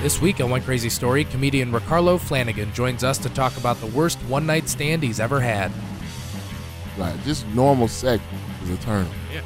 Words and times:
This 0.00 0.20
week 0.20 0.40
on 0.40 0.48
One 0.48 0.62
Crazy 0.62 0.88
Story, 0.88 1.24
comedian 1.24 1.72
Ricarlo 1.72 2.20
Flanagan 2.20 2.72
joins 2.72 3.02
us 3.02 3.18
to 3.18 3.28
talk 3.30 3.56
about 3.56 3.80
the 3.80 3.88
worst 3.88 4.16
one 4.28 4.46
night 4.46 4.68
stand 4.68 5.02
he's 5.02 5.18
ever 5.18 5.40
had. 5.40 5.72
Right, 6.96 7.18
just 7.24 7.44
normal 7.48 7.88
sex 7.88 8.22
is 8.62 8.70
a 8.70 8.76
turn. 8.76 9.08
Yeah. 9.32 9.40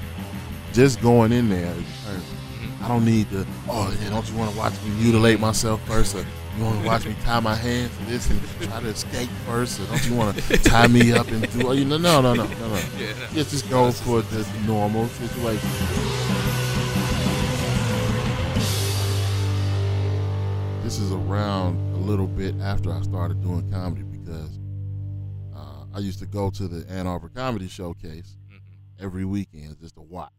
Just 0.75 1.01
going 1.01 1.33
in 1.33 1.49
there 1.49 1.73
is 1.73 1.79
a 1.79 2.07
turn. 2.07 2.21
Mm-hmm. 2.21 2.85
I 2.85 2.89
don't 2.89 3.05
need 3.07 3.31
to. 3.31 3.47
Oh, 3.67 3.97
yeah, 4.03 4.11
don't 4.11 4.29
you 4.31 4.37
want 4.37 4.53
to 4.53 4.59
watch 4.59 4.75
me 4.83 4.91
mutilate 4.91 5.41
myself 5.41 5.83
first, 5.87 6.15
or 6.15 6.19
you 6.59 6.65
want 6.65 6.83
to 6.83 6.87
watch 6.87 7.07
me 7.07 7.17
tie 7.25 7.41
my 7.41 7.55
hands 7.55 7.97
to 7.97 8.05
this 8.05 8.29
and 8.29 8.39
try 8.69 8.79
to 8.79 8.89
escape 8.89 9.31
first, 9.47 9.81
or 9.81 9.87
don't 9.87 10.07
you 10.07 10.15
want 10.15 10.37
to 10.37 10.59
tie 10.59 10.87
me 10.87 11.13
up 11.13 11.29
and 11.29 11.51
do? 11.51 11.69
Oh, 11.69 11.73
you 11.73 11.87
know, 11.87 11.97
no, 11.97 12.21
no, 12.21 12.35
no, 12.35 12.45
no, 12.45 12.69
no. 12.69 12.75
Yeah, 12.99 13.15
no. 13.19 13.27
Just 13.33 13.53
just 13.53 13.71
go 13.71 13.91
for 13.91 14.21
the 14.21 14.47
normal 14.67 15.07
situation. 15.09 16.22
This 20.93 21.01
is 21.01 21.13
around 21.13 21.79
a 21.95 21.97
little 21.97 22.27
bit 22.27 22.55
after 22.61 22.93
I 22.93 23.01
started 23.01 23.41
doing 23.43 23.71
comedy 23.73 24.03
because 24.03 24.59
uh, 25.57 25.87
I 25.95 26.01
used 26.01 26.19
to 26.19 26.27
go 26.27 26.51
to 26.51 26.69
the 26.69 26.87
Ann 26.93 27.07
Arbor 27.07 27.31
Comedy 27.31 27.67
Showcase 27.67 28.37
Mhm. 28.53 28.61
every 29.03 29.25
weekend 29.25 29.81
just 29.81 29.95
to 29.95 30.03
watch. 30.03 30.33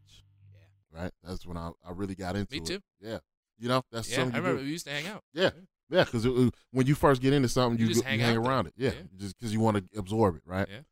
Yeah. 0.92 1.00
Right. 1.02 1.12
That's 1.24 1.44
when 1.44 1.56
I, 1.56 1.72
I 1.84 1.90
really 1.90 2.14
got 2.14 2.36
into 2.36 2.52
Me 2.54 2.58
it. 2.58 2.66
too. 2.66 2.80
Yeah. 3.00 3.18
You 3.58 3.66
know, 3.68 3.82
that's 3.90 4.08
Yeah, 4.08 4.14
I 4.14 4.18
something 4.20 4.36
you 4.36 4.42
remember 4.42 4.60
do. 4.60 4.66
we 4.66 4.70
used 4.70 4.86
to 4.86 4.92
hang 4.92 5.08
out. 5.08 5.24
Yeah. 5.32 5.50
Yeah, 5.90 6.04
because 6.04 6.24
when 6.70 6.86
you 6.86 6.94
first 6.94 7.20
get 7.20 7.32
into 7.32 7.48
something, 7.48 7.80
You 7.80 7.86
you, 7.86 7.92
just 7.94 8.04
go- 8.04 8.08
hang 8.10 8.20
you 8.20 8.24
hang 8.24 8.40
there. 8.40 8.48
around 8.48 8.68
it. 8.68 8.74
Yeah, 8.76 8.92
Yeah. 8.92 9.02
just 9.16 9.36
because 9.36 9.52
you 9.52 9.58
want 9.58 9.78
to 9.78 9.98
absorb 9.98 10.36
it, 10.36 10.42
right? 10.46 10.68
Yeah. 10.70 10.82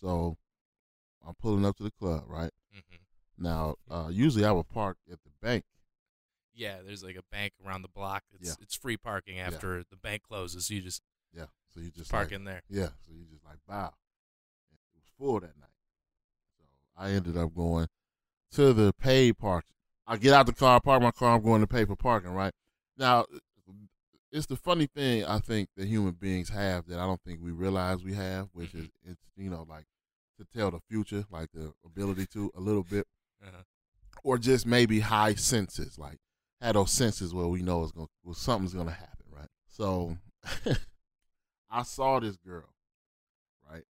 So 0.00 0.36
I'm 1.26 1.34
pulling 1.34 1.66
up 1.66 1.76
to 1.78 1.82
the 1.82 1.90
club, 1.90 2.22
right? 2.28 2.52
hmm 2.72 2.96
Now, 3.36 3.74
uh, 3.90 4.10
usually 4.12 4.44
I 4.44 4.52
would 4.52 4.68
park 4.68 4.96
at 5.10 5.18
the 5.24 5.30
bank. 5.42 5.64
Yeah, 6.58 6.78
there's 6.84 7.04
like 7.04 7.16
a 7.16 7.22
bank 7.30 7.52
around 7.64 7.82
the 7.82 7.88
block. 7.88 8.24
It's 8.32 8.48
Yeah. 8.50 8.54
it's 8.60 8.74
free 8.74 8.96
parking 8.96 9.38
after 9.38 9.84
the 9.90 9.96
bank 9.96 10.22
closes. 10.28 10.66
So 10.66 10.74
you 10.74 10.80
just 10.82 11.02
Yeah. 11.32 11.46
So 11.72 11.80
you 11.80 11.90
just 11.90 12.10
park 12.10 12.26
like, 12.28 12.32
in 12.32 12.44
there. 12.44 12.62
Yeah. 12.68 12.88
So 13.06 13.12
you 13.12 13.24
just 13.30 13.44
like 13.44 13.58
bow. 13.66 13.94
And 14.70 14.78
It 14.94 14.96
was 14.96 15.04
full 15.16 15.40
that 15.40 15.56
night. 15.56 15.70
So 16.58 16.64
I 16.96 17.10
ended 17.10 17.36
up 17.36 17.54
going 17.54 17.86
to 18.52 18.72
the 18.72 18.92
paid 18.92 19.38
park. 19.38 19.64
I 20.06 20.16
get 20.16 20.32
out 20.32 20.46
the 20.46 20.52
car, 20.54 20.80
park 20.80 21.02
my 21.02 21.10
car. 21.12 21.36
I'm 21.36 21.42
going 21.42 21.60
to 21.60 21.66
pay 21.66 21.84
for 21.84 21.94
parking. 21.96 22.30
Right 22.32 22.54
now, 22.96 23.26
it's 24.32 24.46
the 24.46 24.56
funny 24.56 24.86
thing 24.86 25.24
I 25.24 25.38
think 25.38 25.68
that 25.76 25.86
human 25.86 26.12
beings 26.14 26.48
have 26.48 26.86
that 26.86 26.98
I 26.98 27.06
don't 27.06 27.22
think 27.22 27.40
we 27.42 27.52
realize 27.52 28.02
we 28.02 28.14
have, 28.14 28.48
which 28.52 28.72
Mhm. 28.72 28.84
is 28.84 28.90
it's 29.04 29.22
you 29.36 29.48
know 29.50 29.62
like 29.68 29.86
to 30.38 30.44
tell 30.44 30.70
the 30.70 30.80
future, 30.80 31.24
like 31.30 31.50
the 31.52 31.72
ability 31.84 32.26
to 32.28 32.50
a 32.54 32.60
little 32.60 32.82
bit, 32.84 33.06
Uh-huh. 33.42 33.62
or 34.24 34.38
just 34.38 34.66
maybe 34.66 35.00
high 35.00 35.34
senses, 35.34 35.98
like 35.98 36.18
have 36.60 36.74
those 36.74 36.90
senses 36.92 37.32
where 37.34 37.46
we 37.46 37.62
know 37.62 37.82
it's 37.82 37.92
going 37.92 38.08
well, 38.24 38.34
something's 38.34 38.74
gonna 38.74 38.90
happen, 38.90 39.26
right? 39.36 39.48
So 39.68 40.16
I 41.70 41.82
saw 41.82 42.18
this 42.20 42.36
girl, 42.36 42.68
right, 43.70 43.84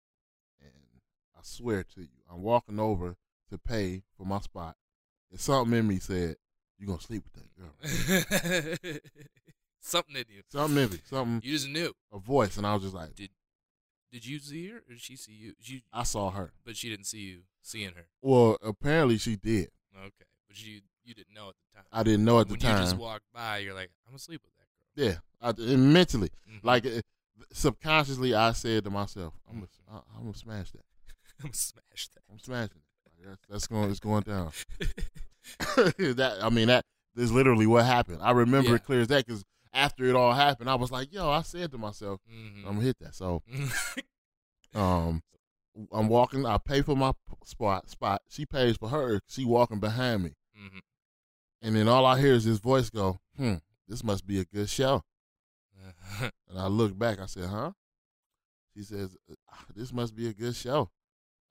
and 0.62 0.72
I 1.36 1.40
swear 1.44 1.84
to 1.96 2.02
you, 2.02 2.08
I'm 2.32 2.42
walking 2.42 2.80
over 2.80 3.16
to 3.52 3.58
pay 3.58 4.04
for 4.18 4.26
my 4.26 4.40
spot, 4.40 4.76
and 5.32 5.40
something 5.40 5.78
in 5.78 5.88
me 5.88 6.00
said, 6.00 6.36
you're 6.80 6.88
gonna 6.88 7.02
sleep 7.02 7.24
with 7.24 7.34
that 7.34 8.92
girl?" 8.92 9.00
Something 9.80 10.16
in 10.16 10.24
you. 10.30 10.42
Something 10.52 10.84
in 10.84 10.90
me, 10.90 10.98
something, 11.08 11.42
You 11.48 11.54
just 11.54 11.70
knew. 11.70 11.94
a 12.12 12.18
voice, 12.18 12.58
and 12.58 12.66
I 12.66 12.74
was 12.74 12.82
just 12.84 12.96
like, 12.96 13.16
Did 13.16 13.30
you 14.26 14.40
see 14.40 14.68
her 14.70 14.78
or 14.78 14.94
did 14.94 15.02
she 15.02 15.16
see 15.16 15.34
you? 15.34 15.54
She, 15.62 15.84
I 15.94 16.02
saw 16.04 16.32
her. 16.32 16.54
but 16.66 16.76
she 16.76 16.90
didn't 16.90 17.06
see 17.06 17.20
you 17.20 17.42
seeing 17.62 17.94
her. 17.94 18.08
Well, 18.22 18.58
apparently 18.64 19.18
she 19.20 19.36
did. 19.36 19.70
Okay, 19.96 20.26
but 20.56 20.66
you 20.66 20.82
you 21.04 21.14
didn't 21.14 21.34
know 21.36 21.50
at 21.50 21.56
the 21.56 21.78
time. 21.78 21.86
I 21.92 22.04
didn't 22.04 22.26
know 22.26 22.40
at 22.40 22.48
the 22.48 22.54
when 22.54 22.60
time. 22.60 22.78
you 22.78 22.84
just 22.84 22.98
walked 22.98 23.26
by, 23.34 23.60
you're 23.60 23.74
like, 23.74 23.90
I'm 24.08 24.12
gonna 24.14 24.20
sleep 24.20 24.42
with 24.44 24.54
that 24.58 24.68
girl. 25.04 25.08
yeah, 25.08 25.18
I, 25.42 25.72
and 25.74 25.94
mentally, 25.94 26.30
Mhm. 26.50 26.64
like 26.64 26.86
uh, 26.86 27.02
subconsciously, 27.52 28.34
I 28.34 28.54
said 28.54 28.84
to 28.86 28.90
myself, 28.90 29.34
"I'm 29.50 29.56
gonna, 29.56 29.68
I- 29.92 30.18
I'm 30.18 30.24
gonna 30.24 30.38
smash 30.38 30.72
that. 30.72 30.86
I'm 31.40 31.44
gonna 31.44 31.54
smash 31.54 32.08
that. 32.10 32.22
I'm 32.32 32.40
smashing 32.40 32.78
it. 32.78 33.20
Like, 33.20 33.28
that's, 33.30 33.42
that's 33.50 33.68
going, 33.68 33.92
it's 33.92 34.00
going 34.00 34.24
down." 34.24 34.52
that 35.78 36.38
I 36.42 36.50
mean, 36.50 36.68
that 36.70 36.86
is 37.16 37.32
literally 37.32 37.68
what 37.68 37.86
happened. 37.86 38.20
I 38.22 38.32
remember 38.32 38.70
Yeah. 38.72 38.76
it 38.78 38.84
clear 38.86 39.02
as 39.02 39.08
that 39.10 39.26
because 39.28 39.44
after 39.74 40.06
it 40.06 40.16
all 40.16 40.34
happened, 40.34 40.70
I 40.70 40.76
was 40.76 40.92
like, 40.92 41.14
"Yo," 41.14 41.30
I 41.30 41.42
said 41.44 41.70
to 41.72 41.78
myself, 41.78 42.20
Mhm. 42.32 42.60
"I'm 42.66 42.74
gonna 42.76 42.82
hit 42.82 42.98
that." 43.00 43.14
So, 43.14 43.44
um, 44.74 45.22
I'm 45.92 46.08
walking. 46.08 46.46
I 46.46 46.58
pay 46.58 46.82
for 46.82 46.96
my 46.96 47.14
spot. 47.44 47.90
Spot. 47.90 48.22
She 48.30 48.46
pays 48.46 48.78
for 48.78 48.90
her. 48.90 49.20
She 49.28 49.46
walking 49.46 49.80
behind 49.80 50.24
me, 50.24 50.32
Mhm. 50.58 50.82
and 51.62 51.76
then 51.76 51.88
all 51.88 52.06
I 52.06 52.20
hear 52.20 52.34
is 52.34 52.46
this 52.46 52.60
voice 52.60 52.90
go, 52.90 53.20
"Hmm, 53.36 53.56
this 53.88 54.04
must 54.04 54.26
be 54.26 54.40
a 54.40 54.46
good 54.46 54.70
show." 54.70 55.04
And 56.48 56.60
I 56.60 56.68
look 56.68 56.98
back. 56.98 57.20
I 57.20 57.26
said, 57.26 57.50
"Huh?" 57.50 57.74
She 58.74 58.84
says, 58.84 59.18
"Ah, 59.52 59.66
"This 59.76 59.92
must 59.92 60.16
be 60.16 60.28
a 60.28 60.34
good 60.34 60.56
show." 60.56 60.90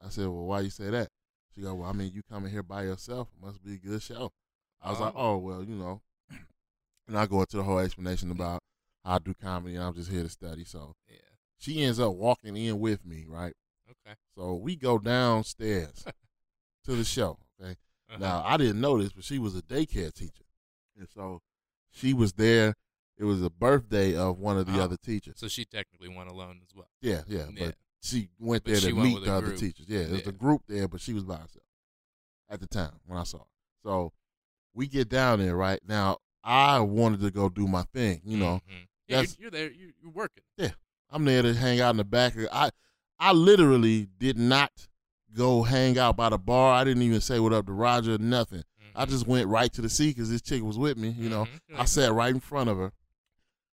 I 0.01 0.09
said, 0.09 0.27
"Well, 0.29 0.47
why 0.47 0.61
you 0.61 0.71
say 0.71 0.91
that?" 0.91 1.11
She 1.55 1.61
go, 1.61 1.75
"Well, 1.75 1.89
I 1.89 1.93
mean, 1.93 2.13
you 2.13 2.23
coming 2.23 2.51
here 2.51 2.63
by 2.63 2.85
yourself. 2.85 3.29
It 3.35 3.45
must 3.45 3.63
be 3.63 3.75
a 3.75 3.79
good 3.79 4.03
show." 4.03 4.33
I 4.81 4.91
was 4.91 5.01
like, 5.01 5.15
Oh. 5.17 5.35
"Oh, 5.35 5.39
well, 5.39 5.63
you 5.65 5.75
know." 5.75 6.03
And 7.07 7.19
I 7.19 7.27
go 7.27 7.41
into 7.41 7.59
the 7.59 7.63
whole 7.63 7.79
explanation 7.81 8.31
about 8.31 8.63
how 9.05 9.17
I 9.17 9.19
do 9.19 9.35
comedy, 9.35 9.75
and 9.75 9.85
I'm 9.85 9.95
just 9.95 10.11
here 10.11 10.23
to 10.23 10.29
study. 10.31 10.65
So 10.65 10.97
yeah. 11.09 11.19
she 11.59 11.83
ends 11.83 12.01
up 12.01 12.15
walking 12.15 12.57
in 12.57 12.81
with 12.81 13.05
me, 13.05 13.27
right? 13.29 13.55
Okay. 13.91 14.17
So 14.35 14.55
we 14.55 14.77
go 14.77 14.99
downstairs 14.99 16.05
to 16.85 16.97
the 16.97 17.05
show. 17.05 17.39
Okay. 17.61 17.77
Uh-huh. 18.11 18.19
Now 18.19 18.43
I 18.47 18.57
didn't 18.57 18.81
know 18.81 19.01
this, 19.01 19.13
but 19.13 19.25
she 19.25 19.39
was 19.39 19.57
a 19.57 19.63
daycare 19.63 20.13
teacher, 20.13 20.45
and 20.99 21.09
so 21.09 21.41
she 21.91 22.13
was 22.13 22.35
there. 22.35 22.75
It 23.17 23.25
was 23.25 23.43
a 23.43 23.51
birthday 23.51 24.17
of 24.17 24.39
one 24.39 24.59
of 24.59 24.67
the 24.67 24.79
Oh. 24.81 24.85
other 24.85 24.97
teachers. 24.97 25.35
So 25.39 25.47
she 25.49 25.65
technically 25.65 26.09
went 26.09 26.29
alone 26.31 26.61
as 26.63 26.75
well. 26.75 26.89
Yeah, 27.01 27.23
yeah, 27.29 27.47
Yeah. 27.55 27.67
but 27.67 27.77
she 28.03 28.29
went 28.39 28.65
there 28.65 28.81
to 28.81 28.93
meet 28.95 29.25
the 29.25 29.33
other 29.33 29.47
group. 29.49 29.59
teachers. 29.61 29.87
Yeah, 29.89 30.05
there's 30.05 30.23
Yeah. 30.23 30.29
a 30.31 30.33
group 30.33 30.63
there, 30.67 30.89
but 30.89 31.01
she 31.01 31.13
was 31.13 31.23
by 31.25 31.37
herself 31.37 31.65
at 32.49 32.61
the 32.61 32.67
time 32.67 32.99
when 33.07 33.19
I 33.19 33.23
saw 33.25 33.39
her. 33.39 33.45
So 33.85 34.13
we 34.75 34.89
get 34.89 35.09
down 35.09 35.39
there 35.39 35.57
right 35.57 35.81
now. 35.87 36.19
I 36.43 36.81
wanted 36.81 37.21
to 37.21 37.31
go 37.31 37.49
do 37.49 37.67
my 37.69 37.85
thing, 37.85 38.21
you 38.25 38.37
know. 38.37 38.61
Mhm. 38.69 38.89
Yeah, 39.09 39.21
you're, 39.21 39.29
you're 39.39 39.51
there. 39.51 39.71
You're, 39.71 39.93
you're 40.03 40.11
working. 40.11 40.43
Yeah, 40.59 40.73
I'm 41.09 41.25
there 41.25 41.43
to 41.43 41.55
hang 41.55 41.81
out 41.81 41.91
in 41.91 41.97
the 41.99 42.05
back. 42.05 42.35
I 42.53 42.71
I 43.19 43.33
literally 43.33 44.07
did 44.19 44.37
not 44.37 44.89
go 45.35 45.63
hang 45.63 45.99
out 45.99 46.17
by 46.17 46.29
the 46.29 46.39
bar. 46.39 46.75
I 46.75 46.85
didn't 46.85 47.03
even 47.03 47.21
say 47.21 47.41
what 47.41 47.53
up 47.53 47.67
to 47.67 47.73
Roger. 47.73 48.17
Nothing. 48.19 48.63
I 48.95 49.05
Mhm. 49.05 49.09
just 49.09 49.27
went 49.27 49.49
right 49.49 49.73
to 49.73 49.83
the 49.83 49.89
seat 49.89 50.15
because 50.15 50.31
this 50.31 50.41
chick 50.43 50.63
was 50.63 50.79
with 50.79 50.97
me. 50.97 51.11
You 51.11 51.29
know, 51.29 51.45
Mhm. 51.47 51.79
I 51.79 51.85
sat 51.85 52.13
right 52.13 52.33
in 52.33 52.41
front 52.41 52.71
of 52.71 52.77
her. 52.79 52.93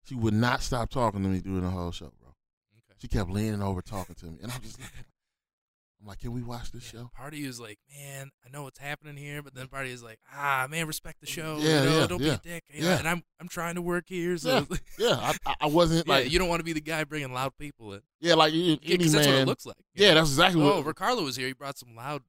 She 0.05 0.15
would 0.15 0.35
not 0.35 0.63
stop 0.63 0.89
talking 0.91 1.23
to 1.23 1.29
me 1.29 1.41
during 1.41 1.63
the 1.63 1.71
whole 1.71 1.91
show, 1.91 2.13
bro. 2.21 2.29
okay. 2.29 2.95
She 2.99 3.09
kept 3.09 3.29
leaning 3.31 3.61
over 3.63 3.83
talking 3.83 4.15
to 4.17 4.27
me, 4.27 4.39
and 4.43 4.53
I'm 4.53 4.63
just 4.63 4.79
like, 4.81 4.91
I'm 6.01 6.07
like, 6.07 6.21
can 6.21 6.33
we 6.33 6.43
watch 6.43 6.71
this 6.71 6.93
Yeah, 6.93 7.01
show? 7.01 7.11
Party 7.15 7.45
is 7.45 7.59
like, 7.59 7.79
man, 7.93 8.31
I 8.47 8.51
know 8.51 8.63
what's 8.63 8.79
happening 8.79 9.17
here, 9.17 9.43
but 9.43 9.55
then 9.55 9.67
party 9.67 9.91
is 9.91 10.03
like, 10.03 10.19
ah, 10.33 10.67
man, 10.71 10.87
respect 10.87 11.21
the 11.21 11.27
show. 11.27 11.59
Yeah, 11.61 11.83
you 11.83 11.89
know, 11.91 11.99
yeah, 12.01 12.07
don't 12.07 12.21
yeah. 12.23 12.37
be 12.43 12.51
a 12.51 12.55
dick. 12.55 12.65
you 12.73 12.83
know, 12.83 12.89
Yeah. 12.91 12.99
And 13.01 13.09
I'm 13.09 13.23
I'm 13.41 13.49
trying 13.49 13.75
to 13.75 13.83
work 13.83 14.05
here, 14.07 14.37
so 14.37 14.65
Yeah. 14.71 14.77
Yeah, 14.99 15.33
I, 15.47 15.55
I- 15.63 15.67
wasn't 15.67 16.07
like, 16.07 16.31
you 16.31 16.39
don't 16.39 16.49
want 16.49 16.61
to 16.61 16.65
be 16.65 16.73
the 16.73 16.81
guy 16.81 17.03
bringing 17.05 17.33
loud 17.33 17.53
people 17.59 17.93
in. 17.95 18.01
yeah, 18.21 18.35
like 18.35 18.53
any 18.53 18.79
Yeah, 18.83 18.97
'cause 18.97 19.13
that's 19.13 19.27
what 19.27 19.35
it 19.35 19.39
man. 19.39 19.47
looks 19.47 19.67
like. 19.67 19.77
Yeah, 19.95 20.11
know? 20.11 20.15
that's 20.17 20.31
exactly 20.31 20.63
Oh, 20.63 20.81
what. 20.83 20.95
Ricarlo 20.95 21.25
was 21.25 21.37
here. 21.37 21.49
He 21.49 21.53
brought 21.53 21.79
some 21.79 21.97
loud, 21.97 22.23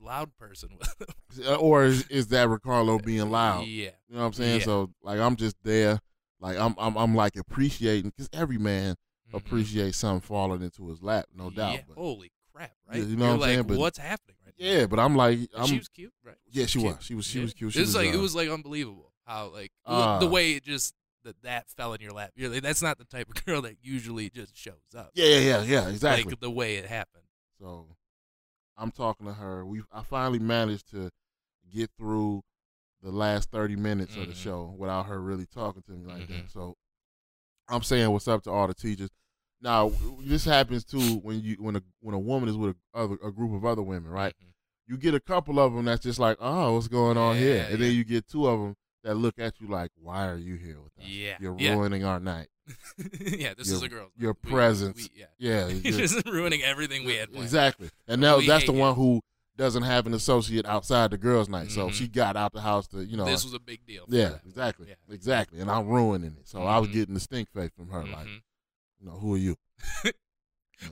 loud 0.00 0.34
person 0.36 0.70
with 0.78 0.92
him. 1.38 1.44
uh, 1.46 1.54
or 1.56 1.84
is, 1.84 2.06
is 2.08 2.26
that 2.28 2.48
Ricarlo 2.48 3.02
being 3.04 3.30
loud? 3.30 3.66
Yeah. 3.66 3.90
You 4.08 4.16
know 4.16 4.20
what 4.22 4.26
I'm 4.26 4.32
saying? 4.32 4.60
So 4.62 4.90
like 5.02 5.20
I'm 5.20 5.36
just 5.36 5.56
there, 5.62 6.00
like 6.40 6.58
I'm 6.58 6.74
I'm 6.76 6.96
I'm 6.98 7.14
like 7.14 7.36
appreciating 7.36 8.10
because 8.10 8.28
every 8.32 8.58
man 8.58 8.96
Mhm. 9.32 9.36
appreciates 9.38 9.96
something 9.98 10.20
falling 10.26 10.60
into 10.62 10.88
his 10.88 11.00
lap, 11.02 11.26
no 11.34 11.48
doubt. 11.50 11.80
But, 11.88 11.96
Holy 11.96 12.30
crap! 12.54 12.72
Right. 12.88 12.98
Yeah, 12.98 13.04
you 13.04 13.16
know 13.16 13.24
You're 13.24 13.28
what 13.28 13.34
I'm 13.34 13.40
like, 13.40 13.48
saying? 13.50 13.62
But- 13.66 13.78
what's 13.78 13.98
happening 13.98 14.36
right 14.44 14.54
now? 14.58 14.66
yeah, 14.66 14.86
but 14.86 14.98
I'm 14.98 15.16
like 15.16 15.38
I'm 15.56 15.66
she 15.66 15.78
was 15.78 15.88
cute, 15.88 16.12
right? 16.24 16.36
yeah 16.50 16.66
she 16.66 16.78
cute. 16.80 16.96
was 16.96 17.04
she 17.04 17.14
was 17.14 17.24
she 17.26 17.38
Yeah. 17.38 17.44
was 17.44 17.54
cute. 17.54 17.72
She 17.72 17.78
It 17.78 17.82
was, 17.82 17.94
like 17.94 18.10
uh, 18.10 18.18
it 18.18 18.20
was 18.20 18.34
like 18.34 18.48
unbelievable 18.48 19.12
how 19.26 19.48
like 19.48 19.70
Uh, 19.84 20.18
the 20.18 20.26
way 20.26 20.52
it 20.52 20.64
just 20.64 20.94
that 21.24 21.40
that 21.42 21.70
fell 21.70 21.92
in 21.94 22.00
your 22.00 22.10
lap. 22.12 22.30
You're 22.34 22.50
like, 22.50 22.62
that's 22.62 22.82
not 22.82 22.98
the 22.98 23.04
type 23.04 23.28
of 23.28 23.44
girl 23.44 23.62
that 23.62 23.76
usually 23.82 24.28
just 24.30 24.56
shows 24.56 24.74
up. 24.96 25.10
yeah 25.14 25.26
yeah 25.26 25.38
yeah 25.38 25.62
yeah 25.62 25.88
exactly. 25.88 26.30
Like 26.30 26.40
the 26.40 26.50
way 26.50 26.76
it 26.76 26.86
happened. 26.86 27.24
So 27.60 27.86
I'm 28.76 28.90
talking 28.90 29.26
to 29.26 29.32
her. 29.34 29.64
We 29.64 29.82
I 29.92 30.02
finally 30.02 30.38
managed 30.40 30.90
to 30.90 31.10
get 31.72 31.90
through 31.96 32.42
the 33.02 33.10
last 33.12 33.50
30 33.50 33.76
minutes 33.76 34.14
of 34.16 34.26
the 34.26 34.32
Mhm. 34.32 34.36
show 34.36 34.74
without 34.78 35.06
her 35.06 35.20
really 35.20 35.46
talking 35.46 35.82
to 35.82 35.92
me 35.92 36.06
like 36.06 36.26
that. 36.28 36.44
Mhm. 36.46 36.50
So 36.52 36.76
I'm 37.68 37.82
saying 37.82 38.10
what's 38.10 38.28
up 38.28 38.42
to 38.44 38.50
all 38.50 38.66
the 38.66 38.74
teachers. 38.74 39.10
Now 39.62 39.92
this 40.20 40.44
happens 40.44 40.84
too 40.84 41.16
when 41.22 41.40
you 41.40 41.56
when 41.60 41.76
a 41.76 41.82
when 42.00 42.14
a 42.14 42.18
woman 42.18 42.48
is 42.48 42.56
with 42.56 42.74
a, 42.94 42.98
other, 42.98 43.14
a 43.24 43.30
group 43.30 43.54
of 43.54 43.64
other 43.64 43.82
women, 43.82 44.10
right? 44.10 44.34
Mhm. 44.42 44.48
You 44.88 44.96
get 44.98 45.14
a 45.14 45.20
couple 45.20 45.60
of 45.60 45.72
them 45.72 45.84
that's 45.84 46.02
just 46.02 46.18
like, 46.18 46.36
oh, 46.40 46.74
what's 46.74 46.88
going 46.88 47.16
on 47.16 47.36
here? 47.36 47.56
Yeah, 47.58 47.62
And 47.72 47.80
then 47.80 47.92
you 47.92 48.04
get 48.04 48.26
two 48.28 48.46
of 48.46 48.60
them 48.60 48.74
that 49.04 49.14
look 49.14 49.38
at 49.38 49.60
you 49.60 49.68
like, 49.68 49.90
why 49.96 50.26
are 50.28 50.36
you 50.36 50.56
here 50.56 50.80
with 50.80 50.92
us? 50.98 51.04
Yeah, 51.08 51.36
You're 51.40 51.56
yeah. 51.58 51.74
ruining 51.74 52.04
our 52.04 52.18
night. 52.20 52.48
yeah, 53.20 53.54
this 53.56 53.68
Your- 53.68 53.76
is 53.76 53.82
a 53.82 53.88
girl. 53.88 54.08
your 54.18 54.36
We- 54.44 54.50
presence. 54.50 55.08
we- 55.14 55.20
yeah. 55.20 55.26
Yeah, 55.38 55.68
You're 55.90 55.98
just 55.98 56.26
ruining 56.26 56.62
everything 56.62 57.04
we 57.04 57.16
had 57.16 57.30
planned. 57.30 57.44
Exactly. 57.44 57.90
And 58.08 58.22
that, 58.22 58.44
that's 58.46 58.66
the 58.66 58.72
one 58.72 58.94
who 58.96 59.20
doesn't 59.56 59.82
have 59.84 60.06
an 60.06 60.14
associate 60.14 60.66
outside 60.66 61.10
the 61.10 61.18
girls' 61.18 61.48
night, 61.48 61.70
so 61.70 61.88
Mhm. 61.88 61.92
she 61.94 62.08
got 62.08 62.36
out 62.36 62.52
the 62.52 62.60
house 62.60 62.86
to 62.88 63.04
you 63.04 63.16
know. 63.16 63.24
this 63.24 63.44
was 63.44 63.54
a 63.54 63.60
big 63.60 63.84
deal. 63.86 64.04
yeah, 64.08 64.34
exactly, 64.46 64.88
Yeah. 64.88 65.14
exactly, 65.14 65.60
and 65.60 65.70
I'm 65.70 65.86
ruining 65.88 66.36
it. 66.38 66.48
So 66.48 66.62
I 66.62 66.78
was 66.78 66.88
Mhm. 66.88 66.92
getting 66.92 67.14
the 67.14 67.20
stink 67.20 67.50
face 67.52 67.70
from 67.76 67.88
her, 67.90 68.00
like, 68.04 68.26
Mhm. 68.26 68.40
You 69.02 69.10
know, 69.10 69.18
who 69.18 69.34
are 69.34 69.38
you? 69.38 69.56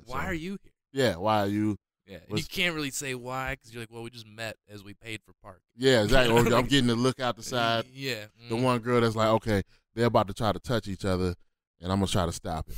Why 0.04 0.22
so- 0.22 0.26
are 0.26 0.34
you 0.34 0.58
here? 0.62 0.72
Yeah, 0.92 1.16
why 1.16 1.38
are 1.40 1.46
you? 1.46 1.76
Yeah, 2.04 2.18
you 2.34 2.42
can't 2.42 2.74
really 2.74 2.90
say 2.90 3.14
why 3.14 3.52
because 3.52 3.72
you're 3.72 3.82
like, 3.82 3.92
well, 3.92 4.02
we 4.02 4.10
just 4.10 4.26
met 4.26 4.56
as 4.68 4.82
we 4.82 4.94
paid 4.94 5.20
for 5.24 5.32
park. 5.40 5.60
Yeah, 5.76 6.02
exactly. 6.02 6.34
Or 6.34 6.40
I'm 6.58 6.66
getting 6.66 6.88
to 6.88 6.96
look 6.96 7.20
out 7.20 7.36
the 7.36 7.44
side. 7.44 7.84
Yeah, 7.92 8.24
The 8.48 8.56
mhm. 8.56 8.64
one 8.64 8.80
girl 8.80 9.00
that's 9.00 9.14
like, 9.14 9.28
okay, 9.28 9.62
they're 9.94 10.06
about 10.06 10.26
to 10.26 10.34
try 10.34 10.50
to 10.50 10.58
touch 10.58 10.88
each 10.88 11.04
other, 11.04 11.36
and 11.80 11.92
I'm 11.92 12.00
gonna 12.00 12.08
try 12.08 12.26
to 12.26 12.32
stop 12.32 12.68
it. 12.68 12.74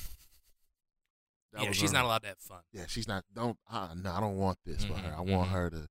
That 1.54 1.64
Yeah, 1.64 1.72
she's 1.72 1.92
her. 1.92 1.94
not 1.94 2.04
allowed 2.04 2.22
to 2.22 2.28
have 2.28 2.38
fun. 2.40 2.60
Yeah, 2.72 2.84
she's 2.86 3.08
not. 3.08 3.24
Don't. 3.34 3.56
Uh, 3.70 3.94
no, 3.96 4.12
I 4.12 4.20
don't 4.20 4.36
want 4.36 4.58
this 4.66 4.84
for 4.84 4.92
her. 4.94 5.14
I 5.16 5.22
want 5.22 5.48
mhm. 5.48 5.52
her 5.52 5.70
to 5.70 5.88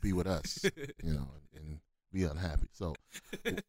be 0.00 0.12
with 0.12 0.28
us, 0.28 0.60
you 1.02 1.14
know, 1.14 1.28
and, 1.52 1.64
and 1.64 1.80
be 2.12 2.22
unhappy. 2.22 2.68
So 2.70 2.94
the 3.42 3.64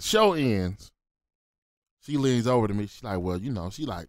show 0.00 0.34
ends. 0.34 0.91
She 2.04 2.16
leans 2.18 2.46
over 2.46 2.68
to 2.68 2.74
me. 2.74 2.86
She's 2.86 3.02
like, 3.04 3.20
"Well, 3.20 3.38
you 3.38 3.50
know," 3.52 3.70
she 3.70 3.86
like, 3.86 4.08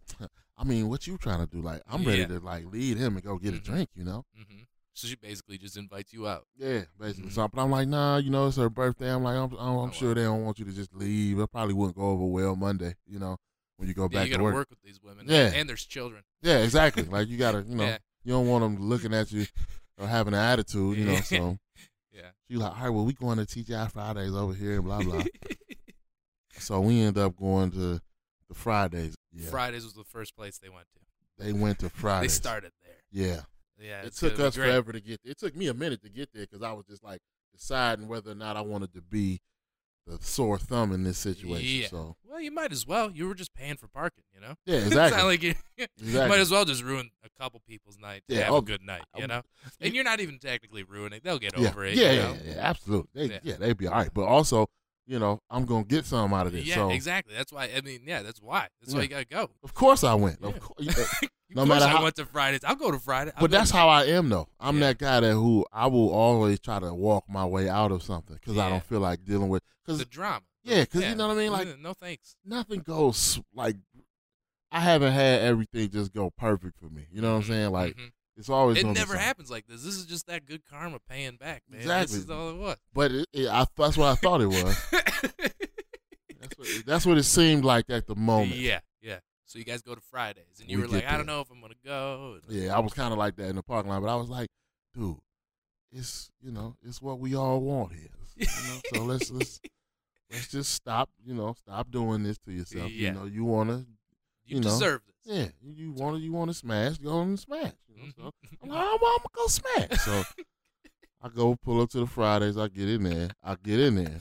"I 0.57 0.63
mean, 0.63 0.89
what 0.89 1.05
you 1.07 1.17
trying 1.17 1.39
to 1.39 1.45
do? 1.45 1.61
Like, 1.61 1.81
I'm 1.87 2.03
ready 2.03 2.21
Yeah. 2.21 2.27
to 2.27 2.39
like 2.39 2.65
lead 2.71 2.97
him 2.97 3.15
and 3.15 3.23
go 3.23 3.37
get 3.37 3.53
Mhm. 3.53 3.57
a 3.57 3.59
drink, 3.61 3.89
you 3.95 4.03
know." 4.03 4.25
hmm 4.35 4.61
So 4.95 5.07
she 5.07 5.15
basically 5.15 5.57
just 5.57 5.75
invites 5.77 6.13
you 6.13 6.27
out. 6.27 6.45
Yeah, 6.55 6.83
basically. 6.99 7.29
Mhm. 7.31 7.33
So, 7.33 7.47
but 7.47 7.61
I'm 7.61 7.71
like, 7.71 7.87
nah, 7.87 8.17
you 8.17 8.29
know, 8.29 8.47
it's 8.47 8.57
her 8.57 8.69
birthday. 8.69 9.11
I'm 9.11 9.23
like, 9.23 9.35
I'm, 9.35 9.51
I'm, 9.53 9.77
I'm 9.77 9.89
Oh, 9.89 9.91
sure 9.91 10.09
wow. 10.09 10.13
they 10.15 10.23
don't 10.23 10.43
want 10.45 10.59
you 10.59 10.65
to 10.65 10.71
just 10.71 10.93
leave. 10.93 11.39
It 11.39 11.51
probably 11.51 11.73
wouldn't 11.73 11.95
go 11.97 12.03
over 12.11 12.25
well 12.25 12.55
Monday, 12.55 12.95
you 13.07 13.17
know, 13.19 13.37
when 13.77 13.87
you 13.87 13.95
go 13.95 14.03
Yeah, 14.11 14.19
back 14.19 14.29
you 14.29 14.37
to 14.37 14.43
work. 14.43 14.53
work. 14.53 14.69
with 14.69 14.81
these 14.83 14.99
women. 15.01 15.25
Yeah. 15.27 15.51
and 15.53 15.67
there's 15.67 15.83
children. 15.85 16.23
Yeah, 16.43 16.59
exactly. 16.59 17.03
like 17.03 17.27
you 17.27 17.37
gotta, 17.37 17.63
you 17.67 17.75
know, 17.75 17.85
Yeah. 17.85 17.97
you 18.23 18.33
don't 18.33 18.47
want 18.47 18.63
them 18.63 18.87
looking 18.87 19.13
at 19.15 19.31
you 19.31 19.45
or 19.97 20.07
having 20.07 20.33
an 20.35 20.39
attitude, 20.39 20.97
you 20.97 21.05
know. 21.05 21.21
So 21.21 21.57
Yeah. 22.11 22.29
she 22.47 22.57
like, 22.57 22.75
all 22.77 22.83
right, 22.83 22.89
well, 22.89 23.05
we 23.05 23.13
going 23.13 23.39
to 23.39 23.45
TGI 23.45 23.91
Fridays 23.91 24.35
over 24.35 24.53
here 24.53 24.75
and 24.75 24.83
blah 24.83 25.01
blah. 25.01 25.23
so 26.59 26.79
we 26.81 27.01
end 27.01 27.17
up 27.17 27.35
going 27.37 27.71
to 27.71 27.99
the 28.49 28.53
Fridays. 28.53 29.15
Yeah, 29.31 29.49
Fridays 29.49 29.83
was 29.83 29.93
the 29.93 30.03
first 30.03 30.35
place 30.35 30.57
they 30.57 30.69
went 30.69 30.85
to. 30.93 31.43
they 31.43 31.53
went 31.53 31.79
to 31.79 31.89
Fridays. 31.89 32.31
They 32.31 32.41
started 32.41 32.71
there. 32.83 32.95
Yeah, 33.11 33.41
Yeah, 33.79 34.01
it 34.03 34.13
took 34.15 34.39
us 34.39 34.55
forever 34.55 34.91
to 34.91 34.99
get. 35.01 35.19
There. 35.23 35.31
It 35.31 35.39
took 35.39 35.55
me 35.55 35.67
a 35.67 35.73
minute 35.73 36.01
to 36.03 36.09
get 36.09 36.29
there 36.33 36.43
because 36.43 36.61
I 36.63 36.71
was 36.73 36.85
just 36.85 37.03
like 37.03 37.19
deciding 37.53 38.07
whether 38.07 38.31
or 38.31 38.35
not 38.35 38.57
I 38.57 38.61
wanted 38.61 38.93
to 38.93 39.01
be 39.01 39.39
the 40.05 40.17
sore 40.21 40.57
thumb 40.57 40.91
in 40.91 41.03
this 41.03 41.17
situation. 41.17 41.81
Yeah. 41.83 41.87
So 41.87 42.15
Well, 42.25 42.41
you 42.41 42.51
might 42.51 42.71
as 42.73 42.85
well. 42.85 43.09
You 43.11 43.25
were 43.27 43.35
just 43.35 43.53
paying 43.53 43.77
for 43.77 43.87
parking, 43.87 44.25
you 44.35 44.41
know. 44.41 44.55
yeah, 44.65 44.77
exactly. 44.85 45.17
not 45.17 45.27
like 45.27 45.43
you, 45.43 45.53
you 45.97 46.19
might 46.19 46.39
as 46.39 46.51
well 46.51 46.65
just 46.65 46.83
ruin 46.83 47.09
a 47.23 47.29
couple 47.41 47.61
people's 47.65 47.97
night 47.97 48.23
to 48.27 48.35
Yeah, 48.35 48.41
have 48.45 48.53
oh, 48.53 48.57
a 48.57 48.61
good 48.61 48.81
night, 48.81 49.03
you 49.15 49.27
know. 49.27 49.43
And 49.79 49.93
you're 49.95 50.03
not 50.03 50.19
even 50.19 50.39
technically 50.39 50.83
ruining. 50.83 51.21
They'll 51.23 51.39
get 51.39 51.57
yeah, 51.57 51.69
over 51.69 51.85
it. 51.85 51.95
yeah, 51.95 52.11
you 52.11 52.17
yeah, 52.19 52.23
know? 52.27 52.37
yeah, 52.45 52.53
absolutely. 52.57 53.27
They, 53.27 53.33
Yeah. 53.35 53.39
yeah. 53.43 53.55
they'd 53.59 53.77
be 53.77 53.87
all 53.87 53.93
right. 53.93 54.09
But 54.13 54.23
also, 54.25 54.67
you 55.05 55.19
know, 55.19 55.39
I'm 55.49 55.65
gonna 55.65 55.83
get 55.83 56.05
some 56.05 56.33
out 56.33 56.47
of 56.47 56.53
this. 56.53 56.65
Yeah, 56.65 56.75
so 56.75 56.89
exactly. 56.91 57.33
That's 57.35 57.51
why. 57.51 57.69
I 57.75 57.81
mean, 57.81 58.01
yeah, 58.05 58.21
that's 58.21 58.41
why. 58.41 58.67
That's 58.81 58.93
why 58.93 59.01
you 59.01 59.07
gotta 59.07 59.25
go. 59.25 59.49
of 59.63 59.73
course 59.73 60.03
I 60.03 60.13
went. 60.13 60.37
Yeah. 60.41 60.49
Of 60.49 60.59
course. 60.59 61.21
Of 61.53 61.57
No 61.57 61.65
matter 61.67 61.85
I 61.85 61.89
how- 61.89 62.01
went 62.03 62.15
to 62.15 62.25
Fridays. 62.25 62.61
I'll 62.63 62.75
go 62.75 62.89
to 62.89 62.97
Friday. 62.97 63.31
I'll 63.35 63.41
But 63.41 63.51
that's 63.51 63.69
to- 63.69 63.77
how 63.77 63.87
I 63.87 64.05
am, 64.05 64.27
though. 64.29 64.47
I'm 64.59 64.77
Yeah. 64.79 64.87
that 64.87 64.97
guy 64.97 65.19
that 65.19 65.33
who 65.33 65.63
I 65.71 65.85
will 65.85 66.09
always 66.11 66.59
try 66.59 66.79
to 66.79 66.91
walk 66.95 67.25
my 67.29 67.45
way 67.45 67.69
out 67.69 67.91
of 67.91 68.01
something 68.01 68.35
because 68.37 68.57
I 68.57 68.69
don't 68.69 68.83
feel 68.83 69.01
like 69.01 69.23
dealing 69.23 69.49
with. 69.49 69.61
Because 69.85 69.99
the 69.99 70.05
drama. 70.05 70.41
yeah, 70.63 70.83
'cause 70.85 71.03
you 71.03 71.13
know 71.13 71.27
what 71.27 71.37
I 71.37 71.39
mean, 71.39 71.51
like- 71.51 71.77
no 71.79 71.93
thanks. 71.93 72.35
nothing 72.43 72.79
goes 72.79 73.39
like. 73.53 73.75
I 74.71 74.79
haven't 74.79 75.13
had 75.13 75.41
everything 75.41 75.91
just 75.91 76.11
go 76.11 76.31
perfect 76.31 76.79
for 76.79 76.89
me. 76.89 77.05
You 77.11 77.21
know 77.21 77.33
what 77.33 77.37
I'm 77.37 77.43
Mhm, 77.43 77.47
saying? 77.47 77.71
Like 77.71 77.95
mhm. 77.97 78.11
It's 78.35 78.49
always 78.49 78.77
it 78.77 78.85
never 78.87 79.15
happens 79.15 79.51
like 79.51 79.67
this. 79.67 79.83
This 79.83 79.95
is 79.95 80.05
just 80.05 80.27
that 80.27 80.45
good 80.45 80.63
karma 80.65 80.99
paying 80.99 81.35
back, 81.37 81.63
man. 81.69 81.81
Exactly. 81.81 82.15
This 82.15 82.23
is 82.25 82.29
all 82.29 82.49
it 82.49 82.57
was. 82.57 82.77
But 82.93 83.11
it, 83.11 83.27
it, 83.33 83.47
I, 83.47 83.65
that's 83.77 83.97
what 83.97 84.07
I 84.07 84.15
thought 84.15 84.41
it 84.41 84.47
was. 84.47 84.85
That's 86.43 86.57
what, 86.57 86.85
that's 86.85 87.05
what 87.05 87.17
it 87.17 87.23
seemed 87.23 87.63
like 87.63 87.89
at 87.89 88.05
the 88.05 88.15
moment. 88.15 88.55
yeah, 88.55 88.81
yeah. 89.01 89.19
So 89.45 89.59
you 89.59 89.65
guys 89.65 89.81
go 89.81 89.95
to 89.95 90.01
Fridays, 90.01 90.59
and 90.59 90.69
you 90.69 90.77
We 90.77 90.83
were 90.83 90.89
like, 90.89 91.03
get 91.03 91.13
I 91.13 91.15
don't 91.15 91.25
know 91.25 91.39
if 91.39 91.49
I'm 91.49 91.61
gonna 91.61 91.73
go. 91.85 92.39
Yeah, 92.49 92.75
I 92.75 92.79
was 92.79 92.93
kind 92.93 93.13
of 93.13 93.17
like 93.17 93.37
that 93.37 93.47
in 93.47 93.55
the 93.55 93.63
parking 93.63 93.89
lot, 93.89 94.01
but 94.01 94.09
I 94.09 94.15
was 94.15 94.29
like, 94.29 94.49
dude, 94.93 95.17
it's 95.91 96.31
you 96.41 96.51
know, 96.51 96.75
it's 96.83 97.01
what 97.01 97.19
we 97.19 97.35
all 97.35 97.61
want 97.61 97.93
here. 97.93 98.09
You 98.35 98.45
know? 98.45 98.81
so 98.93 99.03
let's 99.03 99.31
let's 99.31 99.61
let's 100.31 100.47
just 100.49 100.73
stop. 100.73 101.09
You 101.23 101.33
know, 101.33 101.53
stop 101.53 101.91
doing 101.91 102.23
this 102.23 102.37
to 102.39 102.51
yourself. 102.51 102.91
Yeah. 102.91 103.09
You 103.09 103.13
know, 103.13 103.25
you 103.25 103.45
wanna, 103.45 103.85
you, 104.45 104.55
you 104.57 104.61
know. 104.61 104.69
deserve 104.69 105.01
this. 105.05 105.15
yeah, 105.37 105.47
you, 105.61 105.73
you 105.73 105.91
wanna, 105.93 106.17
you 106.17 106.31
wanna 106.33 106.53
smash, 106.53 106.97
go 106.97 107.21
and 107.21 107.39
smash. 107.39 107.73
You 107.87 107.95
know, 107.97 108.09
so 108.17 108.21
Mhm. 108.23 108.57
I'm 108.63 108.69
like, 108.69 108.77
I'm, 108.79 108.93
I'm 108.93 108.99
gonna 108.99 109.19
go 109.33 109.47
smash. 109.47 109.99
So 110.01 110.23
I 111.21 111.29
go 111.29 111.55
pull 111.55 111.81
up 111.81 111.89
to 111.91 111.99
the 111.99 112.07
Fridays. 112.07 112.57
I 112.57 112.67
get 112.67 112.89
in 112.89 113.03
there. 113.03 113.29
I 113.43 113.55
get 113.63 113.79
in 113.79 113.95
there. 113.95 114.19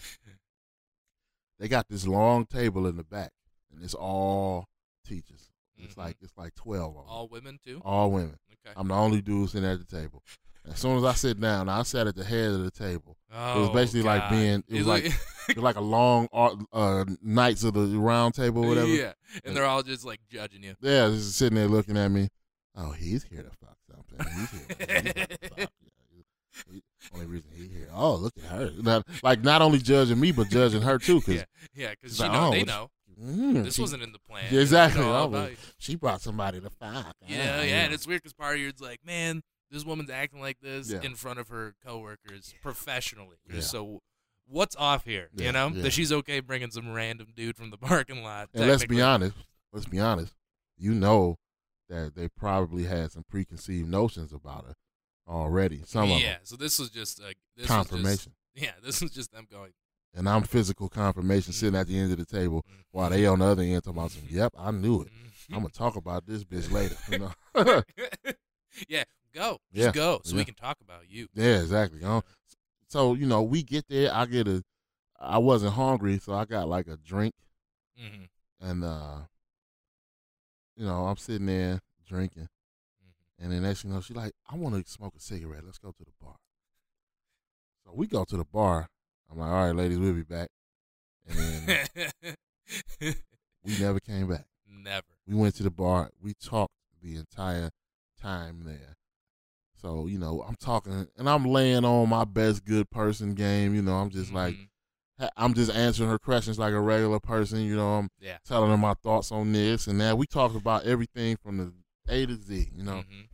They 1.59 1.69
got 1.69 1.89
this 1.89 2.07
long 2.07 2.47
table 2.47 2.87
in 2.87 2.97
the 2.97 3.05
back, 3.05 3.31
and 3.73 3.83
it's 3.85 3.95
all 3.95 4.67
teachers. 5.07 5.51
It's 5.77 5.95
Mhm. 5.95 5.99
like 5.99 6.17
it's 6.21 6.37
like 6.37 6.55
twelve 6.55 6.97
of 6.97 7.05
them, 7.07 7.13
all 7.13 7.29
women 7.29 7.59
too. 7.65 7.81
all 7.85 8.11
women. 8.11 8.39
Okay. 8.67 8.75
I'm 8.77 8.89
the 8.89 8.95
only 8.95 9.21
dude 9.23 9.51
sitting 9.51 9.69
at 9.69 9.79
the 9.79 9.85
table. 9.97 10.23
As 10.71 10.79
soon 10.79 10.97
as 10.99 11.05
I 11.05 11.13
sit 11.15 11.41
down, 11.41 11.69
I 11.69 11.83
sat 11.83 12.07
at 12.07 12.15
the 12.15 12.25
head 12.25 12.51
of 12.53 12.63
the 12.65 12.71
table. 12.71 13.17
Oh, 13.35 13.61
was 13.63 13.71
basically 13.71 14.03
like 14.03 14.31
being- 14.31 14.63
it 14.69 14.79
was 14.79 14.87
like- 14.87 15.13
It's 15.49 15.59
like 15.59 15.75
a 15.77 15.81
long 15.81 16.29
uh, 16.73 17.05
Knights 17.21 17.65
of 17.65 17.75
the 17.75 17.99
Round 17.99 18.33
Table, 18.33 18.65
or 18.65 18.69
whatever. 18.69 18.87
Yeah, 18.87 19.13
and 19.45 19.57
they're 19.57 19.65
all 19.65 19.83
just 19.83 20.05
like 20.05 20.21
judging 20.31 20.63
you. 20.63 20.77
Yeah, 20.81 21.09
just 21.09 21.37
sitting 21.37 21.57
there 21.57 21.67
looking 21.67 21.97
at 21.97 22.09
me. 22.13 22.29
Oh, 22.77 22.93
he's 22.93 23.25
here 23.25 23.43
to 23.43 23.51
fuck 23.51 23.77
something. 23.91 24.33
He's 24.39 24.51
here. 24.51 24.67
He's 24.79 24.87
about 24.87 25.29
to 25.49 25.49
fuck. 25.57 25.71
He- 26.71 26.83
only 27.13 27.27
reason 27.27 27.51
he 27.57 27.67
here. 27.67 27.89
Oh, 27.93 28.15
look 28.15 28.35
at 28.39 28.45
her. 28.45 28.71
Not, 28.81 29.05
like 29.25 29.43
not 29.43 29.63
only 29.63 29.79
judging 29.79 30.21
me, 30.21 30.31
but 30.31 30.49
judging 30.49 30.83
her 30.83 30.99
too, 30.99 31.17
because 31.17 31.35
Yeah, 31.37 31.45
yeah, 31.75 31.91
because 31.91 32.17
you 32.19 32.25
like, 32.27 32.33
know 32.33 32.47
oh, 32.47 32.51
they 32.53 32.63
know 32.65 32.91
mm, 33.21 33.65
this 33.65 33.75
she, 33.75 33.81
wasn't 33.81 34.03
in 34.05 34.13
the 34.13 34.19
plan. 34.21 34.45
Yeah, 34.51 34.61
exactly. 34.61 35.01
You 35.01 35.09
know 35.09 35.13
all 35.15 35.35
I 35.35 35.49
was- 35.49 35.59
she 35.79 35.97
brought 35.97 36.21
somebody 36.23 36.61
to 36.61 36.71
fuck. 36.71 37.17
Yeah, 37.27 37.57
Ah, 37.59 37.63
yeah, 37.63 37.85
and 37.85 37.93
it's 37.93 38.07
weird 38.07 38.23
because 38.23 38.33
part 38.33 38.55
of 38.55 38.61
you 38.61 38.69
is 38.69 38.81
like, 38.81 39.01
man, 39.05 39.43
this 39.73 39.85
woman's 39.85 40.11
acting 40.11 40.41
like 40.41 40.61
this 40.61 40.91
Yeah. 40.91 41.01
in 41.03 41.15
front 41.15 41.39
of 41.39 41.49
her 41.49 41.75
coworkers 41.85 42.55
professionally. 42.63 43.37
Yeah. 43.53 43.61
So 43.61 44.01
what's 44.47 44.77
off 44.77 45.05
here? 45.05 45.31
Yeah, 45.35 45.47
you 45.47 45.53
know 45.53 45.69
yeah. 45.69 45.83
that 45.83 45.93
she's 45.93 46.13
okay 46.13 46.41
bringing 46.41 46.71
some 46.71 46.93
random 46.93 47.29
dude 47.35 47.57
from 47.57 47.71
the 47.71 47.79
parking 47.79 48.23
lot. 48.23 48.51
And 48.55 48.69
let's 48.69 48.87
be 48.87 49.01
honest. 49.01 49.35
Let's 49.73 49.87
be 49.87 49.99
honest. 49.99 50.35
You 50.77 50.95
know 50.95 51.39
that 51.89 52.15
they 52.15 52.29
probably 52.29 52.85
had 52.85 53.13
some 53.13 53.25
preconceived 53.29 53.89
notions 53.89 54.33
about 54.33 54.67
her 54.67 54.75
already. 55.27 55.83
Some 55.87 56.11
of 56.11 56.21
yeah, 56.21 56.33
them. 56.33 56.41
so 56.45 56.57
this 56.57 56.79
was 56.79 56.91
just 56.91 57.23
like 57.23 57.37
this 57.57 57.67
Confirmation. 57.67 58.05
Was 58.05 58.19
just, 58.19 58.29
yeah, 58.55 58.73
this 58.85 59.01
was 59.01 59.11
just 59.11 59.33
them 59.33 59.47
going. 59.51 59.73
And 60.15 60.29
I'm 60.29 60.43
physical 60.43 60.91
confirmation 60.91 61.55
sitting 61.55 61.79
at 61.79 61.87
the 61.87 61.99
end 61.99 62.13
of 62.13 62.19
the 62.19 62.27
table 62.27 62.67
mm, 62.71 62.83
while 62.91 63.09
they 63.09 63.25
on 63.25 63.39
the 63.39 63.47
other 63.47 63.63
end 63.63 63.83
talking 63.83 63.99
about 63.99 64.11
some, 64.11 64.25
yep, 64.31 64.53
I 64.59 64.71
knew 64.71 65.03
it. 65.03 65.09
mm. 65.09 65.55
I'm 65.57 65.63
gonna 65.63 65.71
talk 65.71 65.97
about 65.97 66.27
this 66.27 66.45
bitch 66.45 66.71
later. 66.71 66.97
You 67.11 67.19
know? 67.19 67.83
yeah, 68.89 69.05
go, 69.33 69.59
Yeah, 69.73 69.85
just 69.85 69.95
go, 69.95 70.21
so 70.25 70.37
we 70.37 70.45
can 70.45 70.55
talk 70.55 70.79
about 70.81 71.09
you. 71.09 71.29
yeah, 71.35 71.61
exactly. 71.61 72.01
Know? 72.01 72.23
So, 72.89 73.15
you 73.15 73.27
know, 73.27 73.43
we 73.43 73.63
get 73.63 73.87
there, 73.89 74.13
I 74.13 74.27
get 74.27 74.47
a 74.49 74.63
I 75.19 75.39
wasn't 75.39 75.75
hungry, 75.75 76.19
so 76.19 76.35
I 76.35 76.45
got 76.45 76.69
like 76.69 76.89
a 76.89 76.97
drink 76.97 77.35
hmm 77.97 78.25
and 78.61 78.85
uh 78.85 79.19
you 80.77 80.87
know, 80.87 81.07
I'm 81.07 81.17
sitting 81.17 81.47
there 81.47 81.81
drinking 82.07 82.49
Mm-hmm. 82.49 83.45
and 83.45 83.53
then 83.53 83.63
next 83.63 83.83
thing 83.83 83.91
you 83.91 83.97
know, 83.97 84.01
she 84.03 84.15
like, 84.15 84.33
I 84.51 84.57
wanna 84.57 84.83
smoke 84.87 85.15
a 85.17 85.21
cigarette. 85.21 85.65
Let's 85.65 85.79
go 85.79 85.91
to 85.93 86.05
the 86.05 86.13
bar. 86.21 86.37
So 87.85 87.93
we 87.95 88.07
go 88.07 88.25
to 88.25 88.37
the 88.37 88.45
bar. 88.45 88.89
I'm 89.31 89.39
like, 89.39 89.49
all 89.51 89.67
right, 89.67 89.75
ladies, 89.75 89.99
we'll 89.99 90.13
be 90.13 90.23
back. 90.23 90.49
And 91.27 91.39
then 91.39 92.37
we 93.65 93.79
never 93.79 94.01
came 94.01 94.29
back. 94.29 94.47
Never. 94.69 95.07
We 95.27 95.35
went 95.35 95.55
to 95.57 95.63
the 95.63 95.71
bar. 95.71 96.11
We 96.23 96.35
talked 96.35 96.75
the 97.03 97.17
entire 97.17 97.71
time 98.21 98.63
there. 98.65 98.97
So, 99.83 100.07
you 100.07 100.19
know, 100.19 100.45
I'm 100.47 100.55
talking 100.55 101.09
and 101.19 101.29
I'm 101.29 101.45
laying 101.45 101.85
on 101.85 102.09
my 102.09 102.25
best 102.25 102.65
good 102.65 102.89
person 102.91 103.35
game. 103.35 103.75
You 103.75 103.83
know, 103.83 103.95
I'm 103.97 104.11
just 104.11 104.33
like, 104.33 104.55
Mhm. 104.55 104.69
ha- 105.19 105.31
I'm 105.37 105.55
just 105.55 105.73
answering 105.73 106.09
her 106.09 106.19
questions 106.21 106.59
like 106.59 106.73
a 106.73 106.81
regular 106.81 107.19
person. 107.19 107.61
You 107.61 107.75
know, 107.77 107.95
I'm 107.99 108.09
yeah. 108.21 108.39
telling 108.47 108.71
her 108.71 108.77
my 108.79 108.95
thoughts 108.95 109.33
on 109.33 109.53
this 109.53 109.89
and 109.89 110.01
that. 110.01 110.17
We 110.17 110.27
talked 110.27 110.55
about 110.57 110.85
everything 110.85 111.37
from 111.37 111.59
the 111.59 111.73
A 112.09 112.27
to 112.27 112.37
Z, 112.37 112.71
you 112.73 112.85
know. 112.85 113.03
Mhm. 113.03 113.29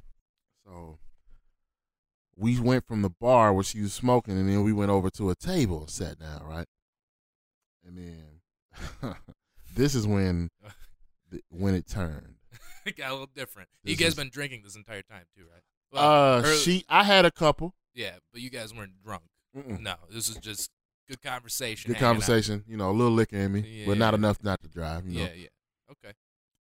So 0.64 0.98
we 2.34 2.58
went 2.60 2.86
from 2.86 3.02
the 3.02 3.10
bar 3.10 3.52
where 3.52 3.64
she 3.64 3.80
was 3.82 3.92
smoking 3.92 4.38
and 4.38 4.48
then 4.48 4.62
we 4.64 4.72
went 4.72 4.90
over 4.90 5.10
to 5.10 5.28
a 5.30 5.34
table 5.34 5.80
and 5.82 5.90
sat 5.90 6.18
down, 6.18 6.42
right? 6.44 6.66
And 7.84 7.98
then 7.98 8.40
this 9.74 9.94
is 9.94 10.06
when 10.06 10.48
when 11.50 11.74
it 11.74 11.86
turned. 11.86 12.36
it 12.86 12.96
got 12.96 13.10
a 13.10 13.12
little 13.12 13.26
different. 13.34 13.68
You 13.82 13.96
guys 13.96 14.08
is- 14.08 14.14
been 14.14 14.30
drinking 14.30 14.62
this 14.62 14.76
entire 14.76 15.02
time 15.02 15.24
too, 15.36 15.44
right? 15.52 15.62
Uh 15.94 16.42
or- 16.44 16.54
she 16.54 16.84
I 16.88 17.04
had 17.04 17.24
a 17.24 17.30
couple. 17.30 17.74
yeah, 17.94 18.16
but 18.32 18.40
you 18.42 18.50
guys 18.50 18.74
weren't 18.74 19.02
drunk. 19.04 19.22
Mm-mm. 19.56 19.80
No, 19.80 19.94
this 20.10 20.28
is 20.28 20.36
just 20.36 20.70
good 21.08 21.22
conversation. 21.22 21.88
Good 21.88 21.96
hanging 21.96 22.06
out. 22.06 22.10
conversation, 22.20 22.64
you 22.68 22.76
know, 22.76 22.90
a 22.90 22.92
little 22.92 23.12
liquor 23.14 23.36
in 23.36 23.52
me, 23.52 23.84
but 23.86 23.96
not 23.98 24.12
Yeah. 24.12 24.18
enough 24.18 24.42
not 24.44 24.60
to 24.62 24.68
drive, 24.68 25.06
you 25.06 25.18
know. 25.20 25.26
Yeah, 25.26 25.32
yeah. 25.34 25.48
Okay. 25.90 26.14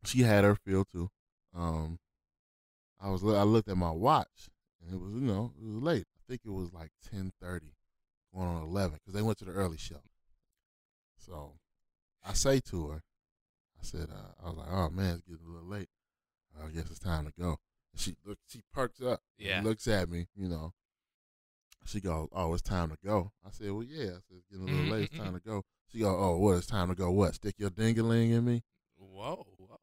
She 0.05 0.21
had 0.21 0.43
her 0.43 0.55
feel 0.55 0.85
too. 0.85 1.09
Um 1.55 1.99
I 2.99 3.09
was 3.09 3.23
I 3.23 3.43
looked 3.43 3.69
at 3.69 3.77
my 3.77 3.91
watch 3.91 4.49
And 4.81 4.93
it 4.95 4.99
was, 4.99 5.13
you 5.13 5.19
know, 5.21 5.53
it 5.59 5.63
was 5.65 5.83
late. 5.83 6.05
I 6.17 6.21
think 6.27 6.41
it 6.45 6.51
was 6.51 6.71
like 6.73 6.91
ten 7.09 7.31
thirty, 7.41 7.73
going 8.33 8.47
on 8.47 8.63
eleven, 8.63 8.93
because 8.99 9.13
they 9.13 9.21
went 9.21 9.37
to 9.39 9.45
the 9.45 9.51
early 9.51 9.77
show. 9.77 10.01
So 11.17 11.53
I 12.23 12.33
say 12.33 12.59
to 12.61 12.87
her, 12.89 13.03
I 13.79 13.83
said, 13.83 14.07
uh, 14.11 14.31
I 14.43 14.49
was 14.49 14.57
like, 14.57 14.67
oh 14.71 14.89
man, 14.89 15.15
it's 15.15 15.25
getting 15.27 15.45
a 15.45 15.49
little 15.51 15.67
late. 15.67 15.89
I 16.61 16.69
guess 16.69 16.89
it's 16.89 16.99
time 16.99 17.25
to 17.25 17.31
go. 17.39 17.57
She 17.97 18.15
look, 18.25 18.37
she 18.47 18.61
perks 18.73 19.01
up, 19.01 19.21
Yeah. 19.37 19.61
looks 19.63 19.87
at 19.87 20.09
me, 20.09 20.27
you 20.35 20.47
know. 20.47 20.73
She 21.85 21.99
goes, 22.01 22.27
oh, 22.33 22.53
it's 22.53 22.61
time 22.61 22.89
to 22.89 22.97
go. 23.05 23.31
I 23.45 23.49
said, 23.51 23.71
well, 23.71 23.83
yeah. 23.83 24.03
I 24.03 24.19
said, 24.27 24.37
it's 24.37 24.47
getting 24.51 24.67
a 24.67 24.71
little 24.71 24.85
Mhm, 24.87 24.91
late. 24.91 25.03
It's 25.11 25.17
time 25.17 25.33
to 25.33 25.39
go. 25.45 25.63
She 25.91 25.99
goes, 25.99 26.15
oh, 26.19 26.37
what? 26.37 26.57
It's 26.57 26.67
time 26.67 26.89
to 26.89 26.95
go. 26.95 27.11
What? 27.11 27.35
Stick 27.35 27.55
your 27.57 27.69
dingaling 27.69 28.31
in 28.33 28.43
me, 28.45 28.61
Whoa. 28.97 29.45
whoa. 29.57 29.79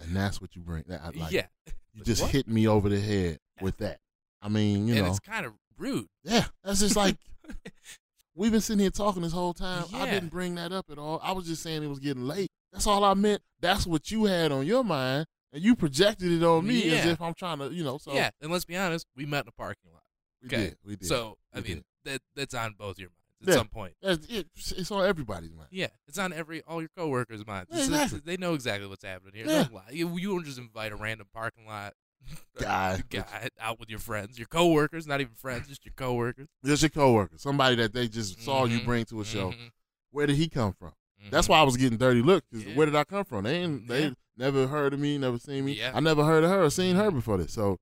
and 0.00 0.14
that's 0.16 0.40
what 0.40 0.54
you 0.56 0.62
bring. 0.62 0.84
That 0.86 1.00
I- 1.02 1.10
like, 1.10 1.32
yeah. 1.32 1.46
you 1.66 1.72
Like, 1.96 2.04
just 2.06 2.22
what? 2.22 2.30
hit 2.30 2.46
me 2.48 2.68
over 2.68 2.88
the 2.88 3.00
head 3.00 3.38
with 3.60 3.76
that. 3.78 3.98
I 4.40 4.48
mean, 4.48 4.86
you 4.86 4.94
and 4.94 5.04
know, 5.04 5.10
it's 5.10 5.18
kind 5.20 5.44
of 5.46 5.52
rude. 5.78 6.06
yeah. 6.22 6.46
That's 6.64 6.80
just 6.80 6.96
like 6.96 7.16
we've 8.34 8.52
been 8.52 8.60
sitting 8.60 8.80
here 8.80 8.90
talking 8.90 9.22
this 9.22 9.32
whole 9.32 9.52
time. 9.54 9.84
I 9.94 10.06
didn't 10.10 10.30
bring 10.30 10.54
that 10.56 10.72
up 10.72 10.86
at 10.90 10.98
all. 10.98 11.20
I 11.22 11.32
was 11.32 11.46
just 11.46 11.62
saying 11.62 11.82
it 11.82 11.88
was 11.88 11.98
getting 11.98 12.26
late. 12.26 12.50
That's 12.72 12.86
all 12.86 13.04
I 13.04 13.14
meant. 13.14 13.42
That's 13.60 13.86
what 13.86 14.10
you 14.10 14.24
had 14.24 14.52
on 14.52 14.64
your 14.66 14.82
mind, 14.84 15.26
and 15.52 15.62
you 15.62 15.74
projected 15.76 16.32
it 16.32 16.42
on 16.42 16.66
me 16.66 16.90
as 16.90 17.06
if 17.06 17.20
I'm 17.20 17.34
trying 17.34 17.58
to, 17.58 17.72
you 17.72 17.84
know. 17.84 17.98
So 17.98 18.12
yeah. 18.14 18.30
And 18.40 18.50
let's 18.50 18.64
be 18.64 18.76
honest, 18.76 19.06
we 19.16 19.26
met 19.26 19.44
in 19.44 19.48
a 19.48 19.52
parking 19.52 19.90
lot. 19.92 20.02
we 20.42 20.46
okay. 20.48 20.56
did. 20.68 20.76
We 20.84 20.96
did. 20.96 21.06
So 21.08 21.36
I 21.52 21.58
We 21.60 21.64
mean, 21.68 21.74
did. 21.76 21.84
that 22.04 22.22
that's 22.34 22.54
on 22.54 22.74
both 22.78 22.98
your 22.98 23.10
minds 23.10 23.18
at 23.42 23.48
Yeah. 23.48 23.54
some 23.56 23.68
point. 23.68 23.94
That's- 24.02 24.72
it's 24.76 24.90
on 24.90 25.04
everybody's 25.06 25.52
mind. 25.52 25.68
Yeah, 25.70 25.88
it's 26.06 26.18
on 26.18 26.32
every 26.32 26.62
all 26.62 26.80
your 26.80 26.90
coworkers' 26.96 27.46
minds. 27.46 27.68
Yeah, 27.70 27.76
It's- 27.78 27.88
it's- 27.88 28.02
exactly. 28.12 28.32
they 28.32 28.36
know 28.40 28.54
exactly 28.54 28.88
what's 28.88 29.04
happening 29.04 29.34
here. 29.34 29.46
Yeah. 29.46 29.64
Don't. 29.64 29.92
You, 29.92 30.16
you 30.18 30.28
don't 30.30 30.44
just 30.44 30.58
invite 30.58 30.92
a 30.92 30.96
random 30.96 31.28
parking 31.32 31.66
lot 31.66 31.94
Guy, 32.60 33.02
guy 33.10 33.48
out 33.60 33.80
with 33.80 33.90
your 33.90 33.98
friends, 33.98 34.38
your 34.38 34.46
coworkers, 34.46 35.08
not 35.08 35.20
even 35.20 35.34
friends, 35.34 35.66
just 35.66 35.84
your 35.84 35.92
coworkers. 35.96 36.46
just 36.64 36.82
your 36.82 36.90
coworker, 36.90 37.36
somebody 37.36 37.74
that 37.76 37.92
they 37.92 38.06
just 38.06 38.40
saw 38.42 38.64
you 38.64 38.78
Mhm. 38.80 38.84
bring 38.84 39.04
to 39.06 39.20
a 39.20 39.24
show. 39.24 39.50
Mhm. 39.50 39.70
Where 40.12 40.26
did 40.28 40.36
he 40.36 40.48
come 40.48 40.72
from? 40.72 40.92
That's 41.30 41.46
Mhm. 41.46 41.50
why 41.50 41.58
I 41.58 41.62
was 41.64 41.76
getting 41.76 41.98
dirty 41.98 42.22
looks. 42.22 42.46
'cause 42.52 42.62
Yeah. 42.64 42.74
Where 42.76 42.86
did 42.86 42.94
I 42.94 43.02
come 43.04 43.24
from? 43.24 43.42
They 43.44 43.56
ain't, 43.62 43.88
they 43.88 44.04
Yeah. 44.04 44.14
Never 44.36 44.66
heard 44.66 44.92
of 44.94 45.00
me, 45.00 45.18
never 45.18 45.38
seen 45.38 45.64
me. 45.64 45.72
Yeah. 45.74 45.92
I 45.94 46.00
never 46.00 46.24
heard 46.24 46.44
of 46.44 46.50
her 46.50 46.64
or 46.64 46.70
seen 46.70 46.96
her 46.96 47.10
Mhm. 47.10 47.14
before 47.14 47.38
this. 47.38 47.52
So, 47.52 47.78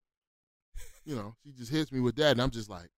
you 1.05 1.15
know, 1.17 1.35
she 1.45 1.53
just 1.53 1.71
hits 1.71 1.91
me 1.93 2.01
with 2.01 2.17
that, 2.17 2.33
and 2.33 2.43
I'm 2.43 2.51
just 2.51 2.69
like, 2.69 2.89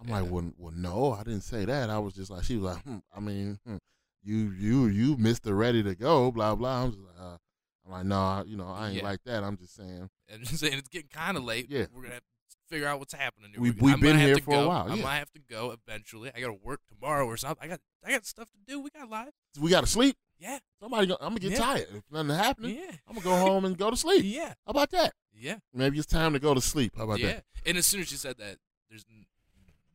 I'm 0.00 0.08
like, 0.08 0.30
well, 0.30 0.50
well, 0.56 0.72
no, 0.74 1.12
I 1.12 1.22
didn't 1.24 1.42
say 1.42 1.64
that. 1.66 1.90
I 1.90 1.98
was 1.98 2.14
just 2.14 2.30
like, 2.30 2.44
she 2.44 2.56
was 2.56 2.74
like, 2.74 2.82
hmm, 2.84 2.98
I 3.14 3.20
mean, 3.20 3.58
hmm, 3.66 3.76
you, 4.22 4.50
you, 4.52 4.86
you, 4.86 5.16
Mister 5.18 5.54
Ready 5.54 5.82
to 5.82 5.94
Go, 5.94 6.30
blah 6.30 6.54
blah. 6.54 6.84
I'm 6.84 6.92
just 6.92 7.02
like, 7.02 7.16
uh, 7.20 7.36
I'm 7.84 7.90
like, 7.92 8.04
no, 8.06 8.16
I- 8.18 8.44
you 8.46 8.56
know, 8.56 8.68
I 8.68 8.88
ain't 8.88 8.96
Yeah. 8.98 9.04
like 9.04 9.22
that. 9.24 9.44
I'm 9.44 9.56
just 9.58 9.74
saying, 9.74 10.08
And 10.28 10.44
just 10.44 10.60
saying 10.60 10.74
it's 10.78 10.88
getting 10.88 11.08
kind 11.08 11.36
of 11.36 11.44
late. 11.44 11.68
Yeah. 11.68 11.86
we're 11.92 12.02
gonna 12.02 12.14
have 12.14 12.22
to 12.22 12.56
figure 12.68 12.86
out 12.86 12.98
what's 12.98 13.12
happening. 13.12 13.50
Here. 13.52 13.60
We- 13.60 13.70
we've 13.72 13.94
I'm 13.94 14.00
been 14.00 14.18
here 14.18 14.38
for 14.38 14.52
a 14.52 14.56
go. 14.58 14.68
while, 14.68 14.90
I 14.90 14.94
might 14.94 15.16
have 15.18 15.32
to 15.32 15.40
go 15.40 15.72
eventually. 15.72 16.30
I 16.34 16.40
got 16.40 16.46
to 16.48 16.54
work 16.62 16.80
tomorrow 16.88 17.26
or 17.26 17.36
something. 17.36 17.62
I 17.64 17.68
got 17.68 17.80
I 18.04 18.10
got 18.12 18.24
stuff 18.24 18.48
to 18.52 18.58
do. 18.66 18.80
We 18.80 18.88
got 18.90 19.10
life. 19.10 19.34
we 19.58 19.68
got 19.70 19.82
to 19.82 19.86
sleep. 19.86 20.16
Yeah, 20.40 20.58
Somebody, 20.80 21.06
go, 21.06 21.16
I'm 21.20 21.28
gonna 21.30 21.40
get 21.40 21.52
Yeah. 21.52 21.58
tired. 21.58 21.86
If 21.94 22.02
nothing 22.10 22.30
happening, 22.30 22.76
yeah, 22.76 22.92
I'm 23.06 23.14
gonna 23.16 23.24
go 23.24 23.36
home 23.36 23.64
and 23.66 23.76
go 23.76 23.90
to 23.90 23.96
sleep. 23.96 24.22
yeah, 24.24 24.54
How 24.66 24.70
about 24.70 24.90
that? 24.90 25.12
yeah. 25.34 25.58
Maybe 25.74 25.98
it's 25.98 26.06
time 26.06 26.32
to 26.32 26.38
go 26.38 26.54
to 26.54 26.60
sleep. 26.60 26.94
How 26.96 27.04
about 27.04 27.18
yeah. 27.20 27.26
that? 27.34 27.44
And 27.66 27.76
as 27.76 27.86
soon 27.86 28.00
as 28.00 28.10
you 28.10 28.16
said 28.16 28.38
that, 28.38 28.56
there's 28.88 29.04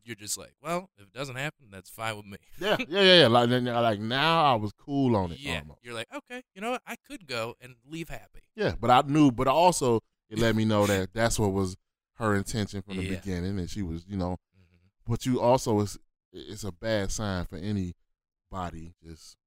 you're 0.04 0.16
just 0.16 0.38
like, 0.38 0.54
well, 0.62 0.92
if 1.00 1.06
it 1.08 1.14
doesn't 1.14 1.36
happen, 1.36 1.66
that's 1.72 1.90
fine 1.90 2.16
with 2.16 2.28
me. 2.28 2.38
Yeah, 2.60 2.78
yeah, 2.88 3.02
yeah, 3.02 3.20
yeah. 3.22 3.28
Like, 3.28 3.50
then, 3.50 3.66
like 3.66 4.00
now, 4.00 4.44
I 4.46 4.54
was 4.54 4.72
cool 4.72 5.16
on 5.16 5.32
it. 5.32 5.40
yeah, 5.40 5.62
almost. 5.62 5.80
you're 5.82 5.96
like, 5.96 6.08
okay, 6.16 6.44
you 6.54 6.62
know 6.62 6.72
what? 6.72 6.84
I 6.86 6.96
could 7.08 7.25
go 7.25 7.56
and 7.60 7.74
leave 7.90 8.10
happy. 8.10 8.42
Yeah, 8.56 8.74
but 8.80 8.92
I 8.92 9.02
knew, 9.08 9.32
but 9.32 9.48
also 9.48 10.02
it 10.30 10.38
let 10.38 10.56
me 10.56 10.64
know 10.64 10.86
that 10.88 11.10
that's 11.14 11.40
what 11.40 11.54
was 11.54 11.75
her 12.18 12.36
intention 12.36 12.84
from 12.84 12.98
the 12.98 13.04
Yeah. 13.04 13.16
beginning, 13.16 13.58
and 13.58 13.68
she 13.68 13.82
was, 13.82 14.06
you 14.08 14.16
know. 14.16 14.38
Mhm. 14.56 14.90
But 15.08 15.25
you 15.25 15.42
also 15.42 15.80
is 15.80 15.98
it's 16.32 16.64
a 16.64 16.72
bad 16.72 17.12
sign 17.12 17.46
for 17.46 17.56
anybody 17.58 18.94
just, 19.04 19.38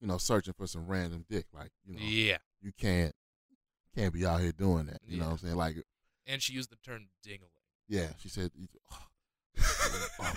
you 0.00 0.06
know, 0.08 0.18
searching 0.18 0.54
for 0.54 0.66
some 0.66 0.86
random 0.86 1.24
dick. 1.28 1.46
Like, 1.52 1.70
you 1.84 1.94
know, 1.94 2.00
Yeah, 2.02 2.38
you 2.60 2.72
can't 2.78 3.14
can't 3.94 4.12
be 4.12 4.26
out 4.26 4.40
here 4.40 4.52
doing 4.52 4.86
that. 4.86 5.00
You 5.06 5.18
know 5.18 5.26
what 5.26 5.32
I'm 5.32 5.38
saying? 5.38 5.56
Like, 5.56 5.76
and 6.26 6.42
she 6.42 6.52
used 6.52 6.70
the 6.70 6.76
term 6.76 7.06
dingling. 7.26 7.48
yeah, 7.88 8.08
she 8.18 8.28
said. 8.28 8.50
Oh, 8.92 8.98
oh. 10.20 10.32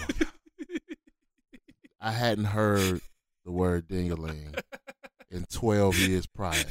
I 1.99 2.11
hadn't 2.11 2.45
heard 2.45 3.01
the 3.43 3.51
word 3.51 3.87
dingaling 3.89 4.57
in 5.29 5.45
12 5.51 5.97
years 5.99 6.25
prior. 6.27 6.63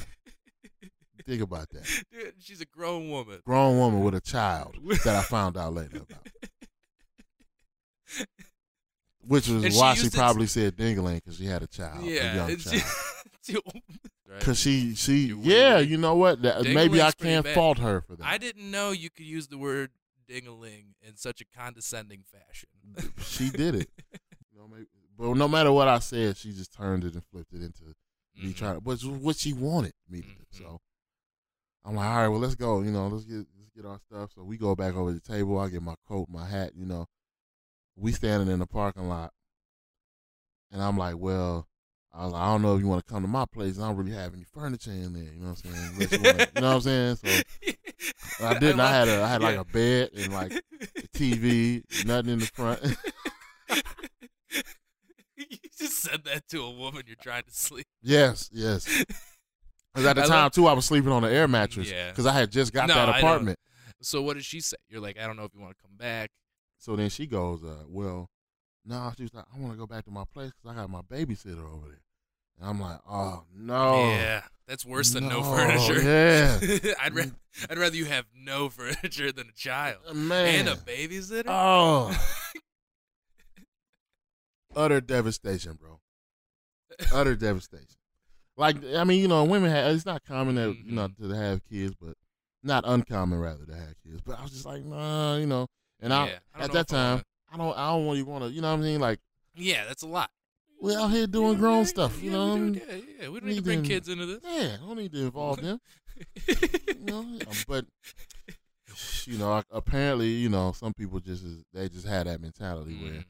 Think 1.26 1.42
about 1.42 1.68
that. 1.70 1.84
Dude, 2.10 2.32
she's 2.40 2.62
a 2.62 2.64
grown 2.64 3.10
woman. 3.10 3.40
Grown 3.44 3.76
woman 3.76 4.00
with 4.02 4.14
a 4.14 4.20
child 4.22 4.76
that 5.04 5.14
I 5.16 5.20
found 5.22 5.58
out 5.58 5.74
later 5.74 5.98
about. 5.98 6.26
Which 9.28 9.48
was 9.48 9.62
And 9.64 9.72
she 9.72 9.78
why 9.78 9.94
she 9.94 10.02
used 10.04 10.14
it- 10.14 10.18
probably 10.18 10.46
said 10.46 10.76
dingaling 10.76 11.16
because 11.16 11.36
she 11.36 11.44
had 11.46 11.62
a 11.62 11.66
child, 11.66 12.04
a 12.04 12.10
young 12.10 12.56
child. 12.56 12.82
she- 13.42 13.58
Because 14.38 14.58
she, 14.64 14.94
she, 14.94 15.12
You 15.28 15.40
yeah, 15.42 15.76
weird. 15.76 15.88
you 15.88 15.96
know 15.98 16.16
what? 16.16 16.42
That, 16.42 16.64
maybe 16.64 17.00
I 17.00 17.12
can't 17.12 17.46
fault 17.48 17.78
her 17.78 18.00
for 18.02 18.16
that. 18.16 18.26
I 18.26 18.38
didn't 18.38 18.70
know 18.70 18.90
you 18.90 19.10
could 19.10 19.26
use 19.26 19.48
the 19.48 19.58
word 19.58 19.90
dingaling 20.28 20.94
in 21.02 21.16
such 21.16 21.40
a 21.40 21.44
condescending 21.44 22.24
fashion. 22.30 22.68
she 23.22 23.50
did 23.50 23.74
it. 23.74 23.88
You 24.52 24.58
know, 24.60 24.68
maybe, 24.68 24.86
but 25.18 25.34
no 25.36 25.48
matter 25.48 25.72
what 25.72 25.88
I 25.88 25.98
said, 25.98 26.36
she 26.36 26.52
just 26.52 26.72
turned 26.74 27.04
it 27.04 27.14
and 27.14 27.22
flipped 27.32 27.52
it 27.52 27.62
into 27.62 27.84
me 28.36 28.52
Mhm. 28.52 28.56
trying 28.56 28.74
to, 28.74 28.80
which 28.80 29.02
was 29.04 29.18
what 29.20 29.36
she 29.36 29.52
wanted 29.52 29.92
me 30.08 30.20
to 30.20 30.26
do. 30.28 30.32
Mhm. 30.32 30.58
So 30.58 30.80
I'm 31.84 31.96
like, 31.96 32.06
all 32.08 32.16
right, 32.16 32.28
well, 32.28 32.38
let's 32.40 32.54
go. 32.54 32.82
You 32.82 32.90
know, 32.92 33.08
let's 33.08 33.24
get 33.24 33.46
let's 33.58 33.70
get 33.74 33.84
our 33.86 33.98
stuff. 33.98 34.30
So 34.34 34.42
we 34.44 34.56
go 34.58 34.74
back 34.76 34.94
over 34.94 35.12
the 35.12 35.20
table. 35.20 35.58
I 35.58 35.68
get 35.68 35.82
my 35.82 35.94
coat, 36.06 36.28
my 36.30 36.46
hat. 36.46 36.72
You 36.76 36.84
know, 36.86 37.06
we 37.98 38.12
standing 38.12 38.48
in 38.48 38.58
the 38.58 38.66
parking 38.66 39.08
lot, 39.08 39.32
and 40.70 40.82
I'm 40.82 40.96
like, 40.96 41.16
well, 41.18 41.66
I, 42.12 42.26
like, 42.26 42.40
I 42.40 42.46
don't 42.46 42.62
know 42.62 42.74
if 42.74 42.80
you 42.80 42.88
want 42.88 43.06
to 43.06 43.12
come 43.12 43.22
to 43.22 43.28
my 43.28 43.44
place. 43.52 43.78
I 43.78 43.86
don't 43.86 43.96
really 43.96 44.12
have 44.12 44.34
any 44.34 44.44
furniture 44.44 44.90
in 44.90 45.12
there. 45.12 45.22
You 45.24 45.40
know 45.40 45.48
what 45.50 45.62
I'm 45.64 45.72
saying? 45.98 46.10
You, 46.12 46.18
wanna, 46.22 46.46
you 46.54 46.60
know 46.60 46.68
what 46.68 46.74
I'm 46.76 46.80
saying? 46.80 47.16
So 47.16 48.46
I 48.46 48.58
didn't. 48.58 48.80
I, 48.80 48.90
had 48.90 49.08
a 49.08 49.22
I 49.22 49.28
had 49.28 49.42
like 49.42 49.56
a 49.56 49.64
bed 49.64 50.10
and 50.16 50.32
like 50.32 50.52
a 50.52 50.62
TV, 51.16 51.82
nothing 52.06 52.32
in 52.34 52.38
the 52.40 52.46
front. 52.46 52.80
you 55.36 55.58
just 55.78 56.02
said 56.02 56.24
that 56.24 56.48
to 56.48 56.62
a 56.62 56.70
woman 56.70 57.02
you're 57.06 57.16
trying 57.20 57.44
to 57.44 57.52
sleep. 57.54 57.86
yes, 58.02 58.48
yes. 58.52 59.04
Because 59.94 60.06
at 60.06 60.16
the 60.16 60.22
I 60.24 60.26
time 60.26 60.50
too, 60.50 60.66
I 60.66 60.72
was 60.72 60.86
sleeping 60.86 61.10
on 61.12 61.24
an 61.24 61.32
air 61.32 61.48
mattress 61.48 61.90
Yeah. 61.90 62.10
because 62.10 62.26
I 62.26 62.32
had 62.32 62.50
just 62.50 62.72
got 62.72 62.88
No, 62.88 62.94
that 62.94 63.08
apartment. 63.18 63.58
So 64.00 64.22
what 64.22 64.34
did 64.34 64.44
she 64.44 64.60
say? 64.60 64.76
You're 64.88 65.00
like, 65.00 65.18
I 65.18 65.26
don't 65.26 65.36
know 65.36 65.44
if 65.44 65.54
you 65.54 65.60
want 65.60 65.76
to 65.76 65.82
come 65.82 65.96
back. 65.96 66.30
So 66.78 66.96
then 66.96 67.08
she 67.10 67.26
goes, 67.26 67.62
uh, 67.64 67.84
"Well, 67.88 68.30
no." 68.84 69.12
She 69.16 69.24
was 69.24 69.34
like, 69.34 69.44
"I 69.54 69.58
want 69.58 69.72
to 69.72 69.78
go 69.78 69.86
back 69.86 70.04
to 70.04 70.10
my 70.10 70.24
place 70.32 70.52
because 70.52 70.76
I 70.76 70.80
got 70.80 70.90
my 70.90 71.02
babysitter 71.02 71.64
over 71.68 71.88
there." 71.88 72.02
And 72.60 72.68
I'm 72.68 72.80
like, 72.80 73.00
"Oh 73.08 73.44
no!" 73.54 74.10
yeah, 74.12 74.42
that's 74.66 74.86
worse 74.86 75.10
than 75.10 75.28
no, 75.28 75.40
No, 75.40 75.56
furniture. 75.56 76.00
yeah. 76.02 76.94
I'd 77.02 77.14
ra- 77.14 77.24
I'd 77.68 77.78
rather 77.78 77.96
you 77.96 78.04
have 78.06 78.26
no 78.34 78.68
furniture 78.68 79.32
than 79.32 79.48
a 79.48 79.52
child 79.52 79.98
man. 80.14 80.60
and 80.60 80.68
a 80.68 80.76
babysitter. 80.76 81.44
oh, 81.48 82.16
utter 84.76 85.00
devastation, 85.00 85.74
bro. 85.80 86.00
Utter 87.12 87.36
devastation. 87.36 87.96
Like 88.56 88.76
I 88.96 89.04
mean, 89.04 89.20
you 89.20 89.28
know, 89.28 89.44
women 89.44 89.70
have. 89.70 89.94
It's 89.94 90.06
not 90.06 90.24
common 90.24 90.56
that 90.56 90.76
you 90.84 90.92
know 90.92 91.08
Mhm. 91.08 91.30
to 91.30 91.36
have 91.36 91.64
kids, 91.64 91.94
but 92.00 92.14
not 92.62 92.84
uncommon 92.86 93.38
rather 93.38 93.64
to 93.66 93.74
have 93.74 93.94
kids. 94.04 94.20
But 94.24 94.38
I 94.38 94.42
was 94.42 94.50
just 94.52 94.66
like, 94.66 94.84
nah, 94.84 95.36
you 95.36 95.46
know. 95.46 95.66
And 96.00 96.12
I, 96.12 96.26
Yeah, 96.26 96.38
I 96.54 96.64
at 96.64 96.72
that 96.72 96.86
if 96.90 96.92
I 96.92 96.96
time, 96.96 97.22
I 97.52 97.56
don't, 97.56 97.76
I 97.78 97.90
don't 97.90 98.04
really 98.06 98.22
want 98.22 98.44
to, 98.44 98.50
you 98.50 98.60
know 98.60 98.70
what 98.72 98.80
I 98.80 98.82
mean? 98.82 99.00
Like 99.00 99.20
yeah, 99.54 99.84
that's 99.86 100.02
a 100.02 100.06
lot. 100.06 100.30
we 100.80 100.94
out 100.94 101.08
here 101.10 101.26
doing 101.26 101.54
Yeah, 101.54 101.58
grown 101.58 101.78
yeah, 101.78 101.84
stuff, 101.84 102.22
you 102.22 102.30
know. 102.30 102.44
we 102.44 102.50
what 102.50 102.56
I 102.56 102.58
do, 102.58 102.64
mean? 102.64 102.74
yeah, 102.88 102.94
yeah, 103.22 103.28
we 103.28 103.40
don't 103.40 103.48
need 103.48 103.54
need 103.54 103.56
to 103.56 103.62
bring 103.62 103.82
to- 103.82 103.88
kids 103.88 104.08
into 104.08 104.26
this. 104.26 104.40
Yeah, 104.44 104.76
I 104.82 104.86
don't 104.86 104.96
need 104.96 105.12
to 105.12 105.18
involve 105.20 105.60
them. 105.60 105.80
you 106.48 106.94
know, 107.06 107.26
but 107.66 107.84
you 109.26 109.38
know, 109.38 109.62
apparently, 109.70 110.28
you 110.28 110.48
know, 110.48 110.72
some 110.72 110.92
people 110.94 111.20
just 111.20 111.44
is, 111.44 111.62
they 111.72 111.88
just 111.88 112.06
have 112.06 112.26
that 112.26 112.40
mentality 112.40 112.96
where 113.02 113.12
Mhm. 113.12 113.24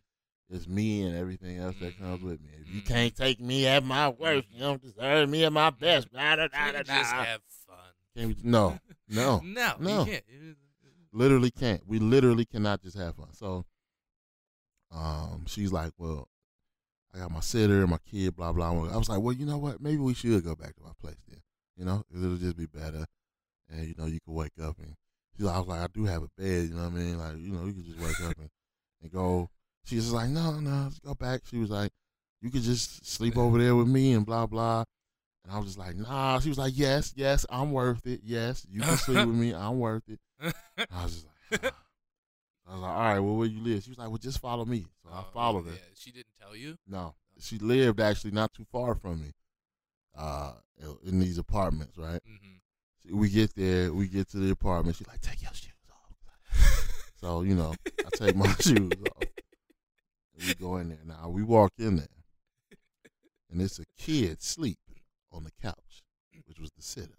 it's 0.51 0.67
me 0.69 1.03
and 1.03 1.17
everything 1.17 1.59
else 1.59 1.77
that 1.81 1.99
comes 1.99 2.21
Mhm. 2.21 2.25
with 2.25 2.41
me. 2.41 2.51
If 2.61 2.69
you 2.75 2.81
Mhm. 2.83 2.87
can't 2.87 3.17
take 3.17 3.41
me 3.41 3.67
at 3.67 3.85
my 3.85 4.09
worst, 4.09 4.49
you 4.51 4.61
don't 4.61 4.81
deserve 4.81 5.29
me 5.29 5.45
at 5.45 5.53
my 5.53 5.71
best. 5.71 6.11
Blah, 6.11 6.37
blah, 6.37 6.49
blah, 6.49 6.59
Can't 6.73 6.87
just 6.87 7.13
have 7.13 7.43
fun. 7.67 7.77
Can't 8.17 8.29
we- 8.29 8.37
no, 8.51 8.79
no, 9.09 9.41
no, 9.45 9.77
no. 9.79 10.05
You 10.05 10.13
can't. 10.13 10.25
Literally 11.13 11.51
can't. 11.51 11.83
We 11.87 11.99
literally 11.99 12.45
cannot 12.45 12.83
just 12.83 12.97
have 12.99 13.17
fun. 13.17 13.33
So, 13.33 13.65
um, 14.95 15.45
she's 15.47 15.73
like, 15.73 15.93
well, 15.99 16.29
I 17.15 17.19
got 17.19 17.31
my 17.31 17.41
sitter, 17.41 17.81
and 17.81 17.91
my 17.91 17.99
kid, 18.11 18.37
blah 18.37 18.53
blah. 18.53 18.71
I 18.71 18.97
was 18.97 19.09
like, 19.09 19.21
well, 19.21 19.35
you 19.35 19.47
know 19.47 19.59
what? 19.59 19.81
Maybe 19.81 19.99
we 19.99 20.15
should 20.15 20.45
go 20.45 20.55
back 20.55 20.75
to 20.77 20.83
my 20.83 20.93
place 21.01 21.23
then. 21.29 21.41
You 21.77 21.85
know, 21.85 22.05
it'll 22.15 22.37
just 22.37 22.57
be 22.57 22.67
better, 22.67 23.07
and 23.71 23.87
you 23.87 23.95
know, 23.97 24.07
you 24.07 24.21
can 24.21 24.35
wake 24.35 24.59
up 24.63 24.79
and. 24.79 24.95
She's 25.37 25.47
like, 25.47 25.55
I 25.55 25.59
was 25.61 25.69
like, 25.69 25.81
I 25.81 25.87
do 25.95 26.05
have 26.07 26.25
a 26.25 26.29
bed. 26.37 26.69
You 26.69 26.75
know 26.75 26.83
what 26.83 26.95
I 26.95 26.97
mean? 26.97 27.17
Like, 27.17 27.37
you 27.39 27.53
know, 27.53 27.65
you 27.65 27.73
can 27.73 27.85
just 27.85 28.01
wake 28.01 28.29
up 28.29 28.37
and, 28.39 28.51
and 29.01 29.13
go. 29.13 29.49
She's 29.85 30.03
just 30.03 30.13
like, 30.13 30.31
no, 30.31 30.59
no, 30.59 30.83
let's 30.83 30.99
go 30.99 31.15
back. 31.15 31.43
She 31.49 31.59
was 31.59 31.71
like, 31.71 31.93
you 32.43 32.51
could 32.51 32.63
just 32.63 33.07
sleep 33.07 33.37
over 33.37 33.57
there 33.57 33.77
with 33.77 33.87
me 33.87 34.15
and 34.15 34.27
blah 34.27 34.47
blah. 34.47 34.83
And 35.45 35.53
I 35.53 35.59
was 35.59 35.67
just 35.67 35.79
like, 35.79 35.95
nah. 35.97 36.41
She 36.41 36.49
was 36.49 36.59
like, 36.59 36.73
yes, 36.77 37.13
yes, 37.17 37.47
I'm 37.49 37.71
worth 37.71 38.05
it. 38.05 38.21
Yes, 38.25 38.67
you 38.69 38.81
can 38.81 38.97
sleep 38.97 39.17
with 39.27 39.37
me. 39.37 39.55
I'm 39.55 39.79
worth 39.79 40.09
it. 40.09 40.19
I 40.91 41.03
was 41.05 41.13
just 41.15 41.27
like. 41.63 41.73
I 42.69 42.73
was 42.73 42.81
like, 42.83 42.91
all 42.91 43.01
right, 43.01 43.19
well, 43.19 43.37
where 43.37 43.47
you 43.49 43.63
live? 43.63 43.83
She 43.83 43.91
was 43.91 43.99
like, 43.99 44.09
well, 44.09 44.19
just 44.19 44.41
follow 44.41 44.65
me. 44.67 44.85
So 45.03 45.11
I 45.11 45.21
Oh, 45.21 45.27
followed 45.33 45.65
her. 45.67 45.73
Yeah, 45.73 45.79
she 45.95 46.11
didn't 46.11 46.35
tell 46.41 46.55
you. 46.55 46.77
No, 46.87 47.15
she 47.41 47.59
lived 47.59 47.99
actually 47.99 48.33
not 48.33 48.53
too 48.53 48.67
far 48.71 48.95
from 48.95 49.23
me, 49.23 49.33
uh, 50.17 50.53
in 51.03 51.19
these 51.19 51.39
apartments, 51.39 51.97
right? 51.97 52.21
Mm-hmm. 52.29 53.19
We 53.19 53.31
get 53.31 53.55
there, 53.57 53.93
we 53.93 54.07
get 54.07 54.29
to 54.31 54.37
the 54.37 54.51
apartment. 54.51 54.97
She's 54.97 55.09
like, 55.09 55.23
take 55.23 55.41
your 55.41 55.55
shoes 55.55 55.73
off. 55.91 57.11
so 57.21 57.41
you 57.41 57.55
know, 57.55 57.75
I 58.05 58.11
take 58.13 58.37
my 58.37 58.53
shoes 58.61 58.91
off. 59.17 59.29
We 60.47 60.55
go 60.55 60.77
in 60.77 60.91
there. 60.91 60.99
Now 61.07 61.31
we 61.31 61.43
walk 61.43 61.73
in 61.79 61.97
there, 61.97 62.07
and 63.51 63.63
it's 63.63 63.79
a 63.79 63.85
kid 63.97 64.43
sleep 64.43 64.79
on 65.33 65.45
the 65.45 65.51
couch, 65.63 66.03
which 66.47 66.61
was 66.61 66.71
the 66.73 66.83
sitter. 66.83 67.17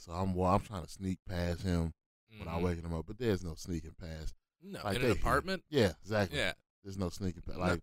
So 0.00 0.12
I'm 0.12 0.34
well, 0.34 0.54
I'm 0.54 0.60
trying 0.60 0.82
to 0.82 0.88
sneak 0.90 1.18
past 1.28 1.62
him 1.62 1.92
without 2.38 2.60
Mhm. 2.60 2.64
waking 2.64 2.84
him 2.84 2.94
up, 2.94 3.06
but 3.06 3.18
there's 3.18 3.44
no 3.44 3.54
sneaking 3.54 3.94
past. 4.00 4.34
No, 4.62 4.80
like 4.84 4.96
in 4.96 5.04
an 5.04 5.10
apartment. 5.10 5.62
Yeah, 5.68 5.92
exactly. 6.02 6.38
Yeah. 6.38 6.52
There's 6.82 6.96
no 6.98 7.08
sneaking 7.10 7.42
past. 7.42 7.58
No. 7.58 7.64
Like 7.64 7.82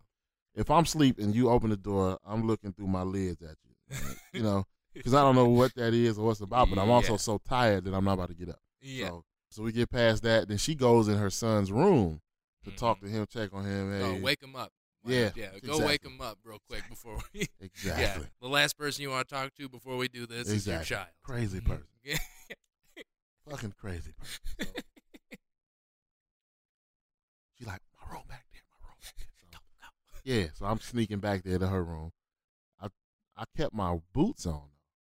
if 0.54 0.70
I'm 0.70 0.84
asleep 0.84 1.18
and 1.18 1.34
you 1.34 1.48
open 1.50 1.70
the 1.70 1.76
door, 1.76 2.18
I'm 2.24 2.46
looking 2.46 2.72
through 2.72 2.88
my 2.88 3.02
lids 3.02 3.40
at 3.42 3.56
you. 3.64 3.96
Like, 4.08 4.16
you 4.32 4.42
know, 4.42 4.64
because 4.94 5.14
I 5.14 5.22
don't 5.22 5.34
know 5.36 5.48
what 5.48 5.74
that 5.76 5.94
is 5.94 6.18
or 6.18 6.26
what's 6.26 6.40
about, 6.40 6.68
but 6.70 6.78
I'm 6.78 6.90
also 6.90 7.12
Yeah. 7.12 7.16
so 7.18 7.38
tired 7.48 7.84
that 7.84 7.94
I'm 7.94 8.04
not 8.04 8.14
about 8.14 8.28
to 8.28 8.34
get 8.34 8.48
up. 8.48 8.60
Yeah. 8.80 9.08
So, 9.08 9.24
so 9.50 9.62
we 9.62 9.72
get 9.72 9.90
past 9.90 10.22
that. 10.24 10.48
Then 10.48 10.58
she 10.58 10.74
goes 10.74 11.08
in 11.08 11.16
her 11.18 11.30
son's 11.30 11.70
room 11.72 12.20
to 12.64 12.70
talk 12.72 12.98
Mhm. 12.98 13.02
to 13.02 13.08
him, 13.08 13.26
check 13.26 13.52
on 13.54 13.64
him. 13.64 13.92
Hey, 13.92 14.02
Oh, 14.02 14.20
wake 14.20 14.42
him 14.42 14.56
up. 14.56 14.72
Yeah, 15.04 15.30
Yeah. 15.36 15.58
Go 15.60 15.78
wake 15.86 16.04
him 16.04 16.20
up 16.20 16.38
real 16.44 16.58
quick 16.68 16.82
before 16.88 17.18
we. 17.34 17.47
Exactly. 18.58 18.62
Last 18.62 18.78
person 18.78 19.02
you 19.02 19.10
want 19.10 19.28
to 19.28 19.34
talk 19.34 19.54
to 19.54 19.68
before 19.68 19.96
we 19.96 20.08
do 20.08 20.26
this 20.26 20.48
is 20.48 20.66
your 20.66 20.82
child. 20.82 21.08
Crazy 21.22 21.60
Mhm. 21.60 21.66
person. 21.66 21.86
Fucking 23.50 23.74
crazy 23.80 24.12
person. 24.12 24.38
So, 24.60 24.66
she 27.58 27.64
like, 27.64 27.80
my 28.00 28.12
room 28.12 28.22
back 28.28 28.44
there, 28.52 28.62
my 28.70 28.88
room 28.88 28.96
back 29.00 29.14
there. 29.16 29.28
So, 30.12 30.20
yeah, 30.24 30.46
so 30.54 30.66
I'm 30.66 30.80
sneaking 30.80 31.18
back 31.18 31.42
there 31.42 31.58
to 31.58 31.66
her 31.68 31.82
room. 31.82 32.10
I 32.80 32.88
I 33.36 33.44
kept 33.56 33.74
my 33.74 33.98
boots 34.12 34.46
on. 34.46 34.68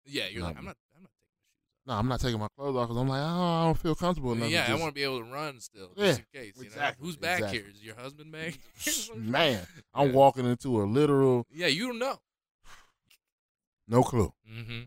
Yeah. 0.04 0.28
You're 0.28 0.42
No, 0.42 0.48
like, 0.48 0.58
I'm 0.58 0.64
not. 0.66 0.76
I'm 0.96 0.98
not 0.98 1.00
taking 1.00 1.00
my 1.00 1.00
shoes 1.00 1.04
off. 1.04 1.86
No, 1.86 1.94
I'm 1.94 2.08
not 2.08 2.20
taking 2.20 2.40
my 2.40 2.48
clothes 2.56 2.76
off 2.76 2.88
because 2.88 3.00
I'm 3.00 3.08
like, 3.08 3.22
oh, 3.22 3.60
I 3.62 3.64
don't 3.64 3.78
feel 3.78 3.94
comfortable 3.94 4.32
enough. 4.32 4.50
Yeah, 4.50 4.66
I 4.70 4.74
want 4.74 4.90
to 4.90 4.94
be 4.94 5.02
able 5.02 5.18
to 5.18 5.24
run 5.32 5.60
still, 5.60 5.90
Yeah, 5.96 6.06
just 6.08 6.20
in 6.20 6.40
case. 6.40 6.52
You 6.56 6.64
exactly, 6.64 7.02
know? 7.02 7.06
Who's 7.06 7.16
back 7.16 7.38
exactly. 7.38 7.58
here? 7.60 7.68
Is 7.74 7.82
your 7.82 7.96
husband 7.96 8.30
back? 8.32 8.58
Man, 9.16 9.66
I'm 9.94 10.08
Yeah. 10.08 10.14
walking 10.14 10.46
into 10.46 10.80
a 10.82 10.84
literal 10.84 11.46
Yeah, 11.50 11.66
you 11.68 11.86
don't 11.88 11.98
know. 11.98 12.18
No 13.90 14.02
clue, 14.02 14.32
Mm-hmm. 14.50 14.80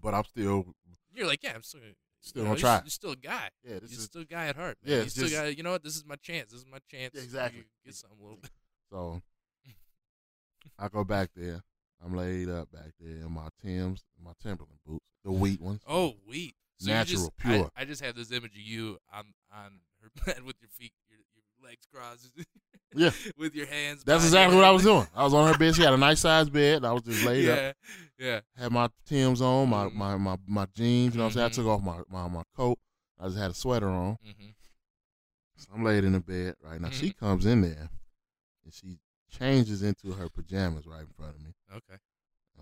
but 0.00 0.14
I'm 0.14 0.24
still 0.24 0.66
You're 1.14 1.26
like, 1.26 1.42
yeah, 1.42 1.52
I'm 1.54 1.62
still. 1.62 1.80
Still 2.24 2.42
you 2.42 2.44
know, 2.44 2.50
gonna 2.54 2.60
try. 2.60 2.80
You're 2.84 2.90
still 2.90 3.10
a 3.12 3.16
guy. 3.16 3.48
yeah. 3.64 3.80
This 3.80 3.90
You're 3.90 3.98
is 3.98 4.04
still 4.04 4.22
a 4.22 4.24
guy 4.24 4.46
at 4.46 4.54
heart. 4.54 4.78
Yeah, 4.84 4.96
Man. 4.98 5.04
you 5.04 5.10
still 5.10 5.28
got. 5.28 5.56
You 5.56 5.64
know 5.64 5.72
what? 5.72 5.82
This 5.82 5.96
is 5.96 6.04
my 6.06 6.14
chance. 6.14 6.52
This 6.52 6.60
is 6.60 6.66
my 6.70 6.78
chance. 6.88 7.10
Yeah, 7.14 7.20
to 7.20 7.24
exactly. 7.24 7.64
Get 7.84 7.94
something 7.96 8.16
a 8.20 8.22
little 8.22 8.38
bit. 8.40 8.50
so. 8.90 9.20
I 10.78 10.88
go 10.88 11.04
back 11.04 11.30
there. 11.34 11.62
I'm 12.04 12.14
laid 12.16 12.48
up 12.48 12.70
back 12.72 12.92
there 13.00 13.16
in 13.26 13.32
my 13.32 13.48
Tim's, 13.62 14.04
my 14.22 14.32
Timberland 14.42 14.78
boots, 14.86 15.04
the 15.24 15.32
wheat 15.32 15.60
ones. 15.60 15.82
Oh, 15.88 16.14
wheat. 16.26 16.54
So 16.78 16.90
Natural, 16.90 17.18
just, 17.22 17.36
pure. 17.38 17.70
I, 17.76 17.82
I 17.82 17.84
just 17.84 18.02
have 18.04 18.16
this 18.16 18.32
image 18.32 18.52
of 18.52 18.60
you 18.62 18.98
on 19.12 19.24
on 19.52 19.80
her 20.02 20.08
bed 20.26 20.42
with 20.44 20.56
your 20.60 20.68
feet, 20.70 20.92
your, 21.08 21.18
your 21.34 21.68
legs 21.68 21.86
crossed. 21.92 22.32
Yeah. 22.94 23.10
with 23.38 23.54
your 23.54 23.66
hands. 23.66 24.02
That's 24.04 24.24
exactly 24.24 24.56
what 24.56 24.64
I 24.64 24.70
was 24.72 24.82
doing. 24.82 25.06
I 25.14 25.22
was 25.24 25.32
on 25.34 25.50
her 25.52 25.56
bed. 25.58 25.76
She 25.76 25.82
had 25.82 25.92
a 25.92 25.96
nice 25.96 26.20
sized 26.20 26.52
bed. 26.52 26.84
I 26.84 26.92
was 26.92 27.02
just 27.02 27.24
laid 27.24 27.48
up. 27.48 27.76
Yeah, 28.22 28.40
yeah. 28.56 28.62
Had 28.62 28.72
my 28.72 28.88
Tim's 29.06 29.40
on, 29.42 29.68
my, 29.68 29.86
Mhm. 29.86 29.94
my, 29.94 30.16
my, 30.16 30.36
my 30.46 30.66
jeans. 30.74 31.14
You 31.14 31.18
know 31.18 31.24
what 31.24 31.30
I'm 31.30 31.34
saying? 31.34 31.46
I 31.46 31.48
took 31.50 31.66
off 31.66 31.82
my, 31.82 32.00
my, 32.08 32.28
my 32.28 32.42
coat. 32.56 32.78
I 33.18 33.26
just 33.26 33.38
had 33.38 33.50
a 33.50 33.54
sweater 33.54 33.88
on. 33.88 34.18
Mm-hmm. 34.26 34.50
So 35.56 35.68
I'm 35.74 35.84
laid 35.84 36.04
in 36.04 36.12
the 36.12 36.20
bed 36.20 36.56
right 36.62 36.80
now. 36.80 36.90
She 36.90 37.12
comes 37.12 37.46
in 37.46 37.60
there 37.62 37.88
and 38.64 38.72
she 38.72 38.98
changes 39.30 39.82
into 39.82 40.12
her 40.12 40.28
pajamas 40.28 40.86
right 40.86 41.02
in 41.02 41.12
front 41.16 41.36
of 41.36 41.42
me. 41.42 41.52
Okay. 41.72 42.00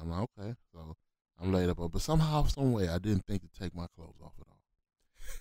I'm 0.00 0.10
like, 0.10 0.28
okay. 0.38 0.54
So 0.72 0.96
I'm 1.40 1.52
laid 1.52 1.68
up, 1.70 1.78
but 1.78 2.00
somehow, 2.00 2.44
some 2.44 2.72
way, 2.72 2.88
I 2.88 2.98
didn't 2.98 3.26
think 3.26 3.42
to 3.42 3.48
take 3.58 3.74
my 3.74 3.86
clothes 3.96 4.20
off 4.22 4.32
at 4.40 4.46
all. 4.48 4.56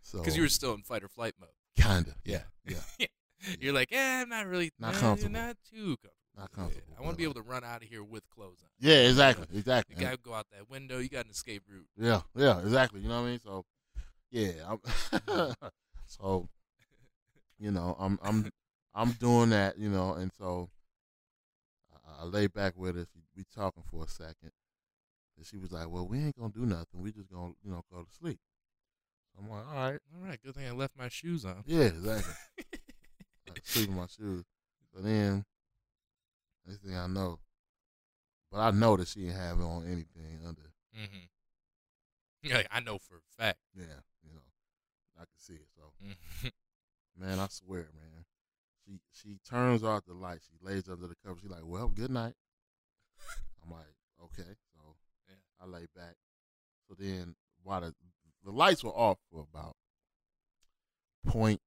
So 0.00 0.18
Because 0.18 0.36
you 0.36 0.42
were 0.42 0.48
still 0.48 0.74
in 0.74 0.82
fight 0.82 1.02
or 1.04 1.08
flight 1.08 1.34
mode. 1.40 1.50
kinda, 1.76 2.14
Yeah. 2.24 2.42
yeah, 2.66 3.06
You're 3.60 3.72
like, 3.72 3.92
eh, 3.92 4.20
I'm 4.22 4.28
not 4.28 4.46
really 4.46 4.72
Not 4.78 4.94
eh, 4.94 4.98
comfortable. 4.98 5.32
Not 5.32 5.56
too 5.70 5.96
comfortable. 5.96 6.16
Not 6.36 6.50
Yeah. 6.56 6.64
I 6.98 7.02
want 7.02 7.12
to 7.14 7.18
be 7.18 7.24
able 7.24 7.34
to 7.34 7.42
run 7.42 7.64
out 7.64 7.82
of 7.82 7.88
here 7.88 8.02
with 8.02 8.28
clothes 8.30 8.58
on. 8.62 8.68
Yeah, 8.80 9.08
exactly, 9.08 9.46
exactly. 9.54 9.96
You 9.96 10.02
gotta 10.02 10.16
go 10.16 10.34
out 10.34 10.46
that 10.52 10.68
window. 10.70 10.98
You 10.98 11.08
got 11.08 11.26
an 11.26 11.30
escape 11.30 11.62
route. 11.68 11.86
Yeah, 11.96 12.22
yeah, 12.34 12.60
exactly. 12.60 13.00
You 13.00 13.08
know 13.08 13.20
what 13.20 13.26
I 13.26 13.30
mean? 13.30 13.40
So, 13.40 13.64
yeah. 14.30 14.52
I'm 14.68 15.54
so, 16.06 16.48
you 17.58 17.70
know, 17.70 17.96
I'm 17.98 18.18
I'm 18.22 18.50
I'm 18.94 19.12
doing 19.12 19.50
that. 19.50 19.78
You 19.78 19.90
know, 19.90 20.14
and 20.14 20.32
so 20.32 20.70
I, 21.92 22.22
I 22.22 22.24
lay 22.24 22.46
back 22.46 22.74
with 22.76 22.96
her. 22.96 23.06
She, 23.12 23.20
we 23.36 23.44
talking 23.54 23.82
for 23.90 24.04
a 24.04 24.08
second, 24.08 24.52
and 25.36 25.46
she 25.46 25.58
was 25.58 25.70
like, 25.72 25.88
"Well, 25.90 26.06
we 26.06 26.18
ain't 26.18 26.36
gonna 26.36 26.52
do 26.52 26.66
nothing. 26.66 27.02
We 27.02 27.12
just 27.12 27.30
gonna 27.30 27.52
you 27.62 27.70
know 27.70 27.84
go 27.92 28.02
to 28.02 28.10
sleep." 28.10 28.38
I'm 29.38 29.48
like, 29.48 29.66
"All 29.66 29.74
right, 29.74 30.00
All 30.16 30.28
right, 30.28 30.38
good 30.42 30.54
thing 30.54 30.66
I 30.66 30.72
left 30.72 30.96
my 30.98 31.08
shoes 31.08 31.44
on. 31.44 31.62
yeah, 31.66 31.84
exactly." 31.84 32.34
I 33.50 33.54
sleep 33.64 33.88
in 33.88 33.96
my 33.96 34.06
shoes. 34.06 34.44
But 34.94 35.04
then, 35.04 35.44
next 36.66 36.82
thing 36.82 36.96
I 36.96 37.06
know, 37.06 37.38
but 38.50 38.58
I 38.60 38.70
know 38.70 38.96
that 38.96 39.08
she 39.08 39.20
didn't 39.20 39.36
have 39.36 39.58
it 39.58 39.64
on 39.64 39.84
anything 39.86 40.40
under. 40.46 40.72
mm-hmm. 40.96 41.26
Yeah, 42.42 42.62
I 42.70 42.80
know 42.80 42.98
for 42.98 43.16
a 43.16 43.42
fact. 43.42 43.58
Yeah, 43.76 43.84
you 44.24 44.34
know, 44.34 44.40
I 45.16 45.20
can 45.20 45.38
see 45.38 45.54
it. 45.54 45.68
So. 45.76 45.92
Mhm. 46.04 46.52
Man, 47.18 47.38
I 47.38 47.46
swear, 47.48 47.88
man. 47.94 48.24
She 48.84 49.00
she 49.12 49.38
turns 49.48 49.84
off 49.84 50.06
the 50.06 50.14
light. 50.14 50.40
She 50.42 50.56
lays 50.66 50.88
under 50.88 51.06
the 51.06 51.14
cover. 51.24 51.38
She's 51.40 51.50
like, 51.50 51.64
"Well, 51.64 51.88
good 51.88 52.10
night." 52.10 52.34
I'm 53.62 53.70
like, 53.70 53.94
"Okay." 54.24 54.56
So 54.74 54.96
Yeah. 55.28 55.34
I 55.60 55.66
lay 55.66 55.86
back. 55.94 56.16
So 56.88 56.94
then, 56.98 57.36
while 57.62 57.82
the 57.82 57.94
the 58.42 58.50
lights 58.50 58.82
were 58.82 58.90
off 58.90 59.18
for 59.30 59.46
about 59.52 59.76
point 61.26 61.60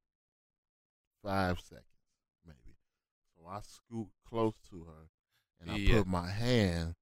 five 1.23 1.59
seconds, 1.59 1.85
maybe. 2.45 2.75
So 3.37 3.47
I 3.47 3.61
scoot 3.61 4.07
close 4.25 4.55
to 4.69 4.83
her, 4.85 5.09
and 5.59 5.71
I 5.71 5.75
Yeah. 5.77 5.97
put 5.99 6.07
my 6.07 6.29
hand 6.29 6.95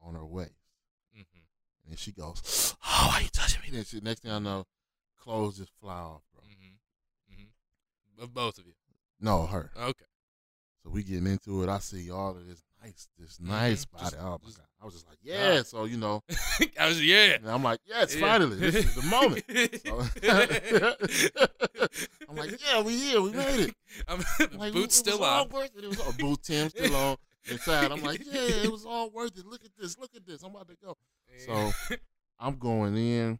on 0.00 0.14
her 0.14 0.24
waist, 0.26 0.54
Mhm. 1.14 1.46
and 1.86 1.98
she 1.98 2.12
goes, 2.12 2.74
"Oh, 2.82 3.08
why 3.08 3.20
you 3.20 3.28
touching 3.30 3.62
me?" 3.62 3.70
Then 3.70 3.84
she, 3.84 4.00
next 4.00 4.20
thing 4.20 4.30
I 4.30 4.38
know, 4.38 4.66
clothes 5.16 5.56
just 5.58 5.72
fly 5.72 5.98
off, 6.00 6.22
bro. 6.32 6.42
Mhm. 6.42 6.78
Mhm. 7.30 7.52
Of 8.18 8.32
both 8.34 8.58
of 8.58 8.66
you. 8.66 8.74
No, 9.18 9.46
her. 9.46 9.72
Okay. 9.76 10.04
So 10.82 10.90
we 10.90 11.02
getting 11.02 11.26
into 11.26 11.62
it. 11.62 11.68
I 11.68 11.78
see 11.78 12.10
all 12.10 12.36
of 12.36 12.46
this 12.46 12.62
nice, 12.82 13.08
this 13.16 13.40
nice 13.40 13.86
Mhm. 13.86 13.90
body. 13.92 14.04
Just- 14.04 14.16
oh 14.16 14.38
my 14.42 14.50
god! 14.52 14.68
I 14.84 14.86
was 14.86 14.94
just 14.96 15.08
like, 15.08 15.16
yeah. 15.22 15.62
So 15.62 15.84
you 15.86 15.96
know, 15.96 16.22
I 16.78 16.86
was 16.88 17.02
yeah. 17.02 17.36
and 17.36 17.50
I'm 17.50 17.62
like, 17.62 17.80
yes, 17.86 18.14
Yeah. 18.14 18.20
finally, 18.20 18.56
this 18.56 18.74
is 18.74 18.94
the 18.94 19.02
moment. 19.08 19.42
So- 19.84 20.04
I'm 22.28 22.36
like, 22.36 22.60
yeah, 22.62 22.82
we 22.82 22.94
here, 22.98 23.22
we 23.22 23.30
made 23.32 23.60
it. 23.60 23.74
I'm, 24.06 24.22
I'm 24.52 24.58
like, 24.58 24.72
boots 24.74 24.96
it 24.96 24.98
still 24.98 25.20
was 25.20 25.28
all 25.28 25.42
on. 25.44 25.48
worth 25.48 25.70
it. 25.74 25.84
It 25.84 25.88
was 25.88 26.00
all 26.00 26.12
boot 26.12 26.42
Tim 26.42 26.68
still 26.68 26.94
on 26.94 27.16
inside. 27.50 27.92
I'm 27.92 28.02
like, 28.02 28.20
yeah, 28.26 28.40
it 28.64 28.70
was 28.70 28.84
all 28.84 29.08
worth 29.10 29.38
it. 29.38 29.46
Look 29.46 29.64
at 29.64 29.70
this, 29.78 29.98
look 29.98 30.10
at 30.14 30.26
this. 30.26 30.42
I'm 30.42 30.50
about 30.50 30.68
to 30.68 30.76
go. 30.84 30.96
So 31.38 31.72
I'm 32.38 32.56
going 32.58 32.94
in. 32.96 33.38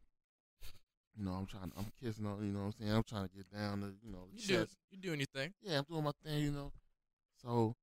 You 1.18 1.24
know, 1.26 1.32
I'm 1.32 1.46
trying. 1.46 1.70
I'm 1.76 1.92
kissing 2.02 2.24
on. 2.26 2.38
You 2.44 2.52
know, 2.52 2.60
what 2.60 2.64
I'm 2.66 2.72
saying. 2.72 2.90
I'm 2.92 3.02
trying 3.04 3.28
to 3.28 3.34
get 3.36 3.52
down 3.52 3.80
to 3.82 3.86
you 4.02 4.10
know 4.12 4.24
the 4.34 4.40
you 4.40 4.48
do, 4.48 4.54
chest. 4.62 4.76
you 4.90 4.98
doing 4.98 5.20
your 5.20 5.26
thing. 5.34 5.52
Yeah, 5.62 5.78
I'm 5.78 5.84
doing 5.84 6.04
my 6.04 6.12
thing. 6.24 6.40
You 6.42 6.50
know. 6.52 6.72
So 7.42 7.74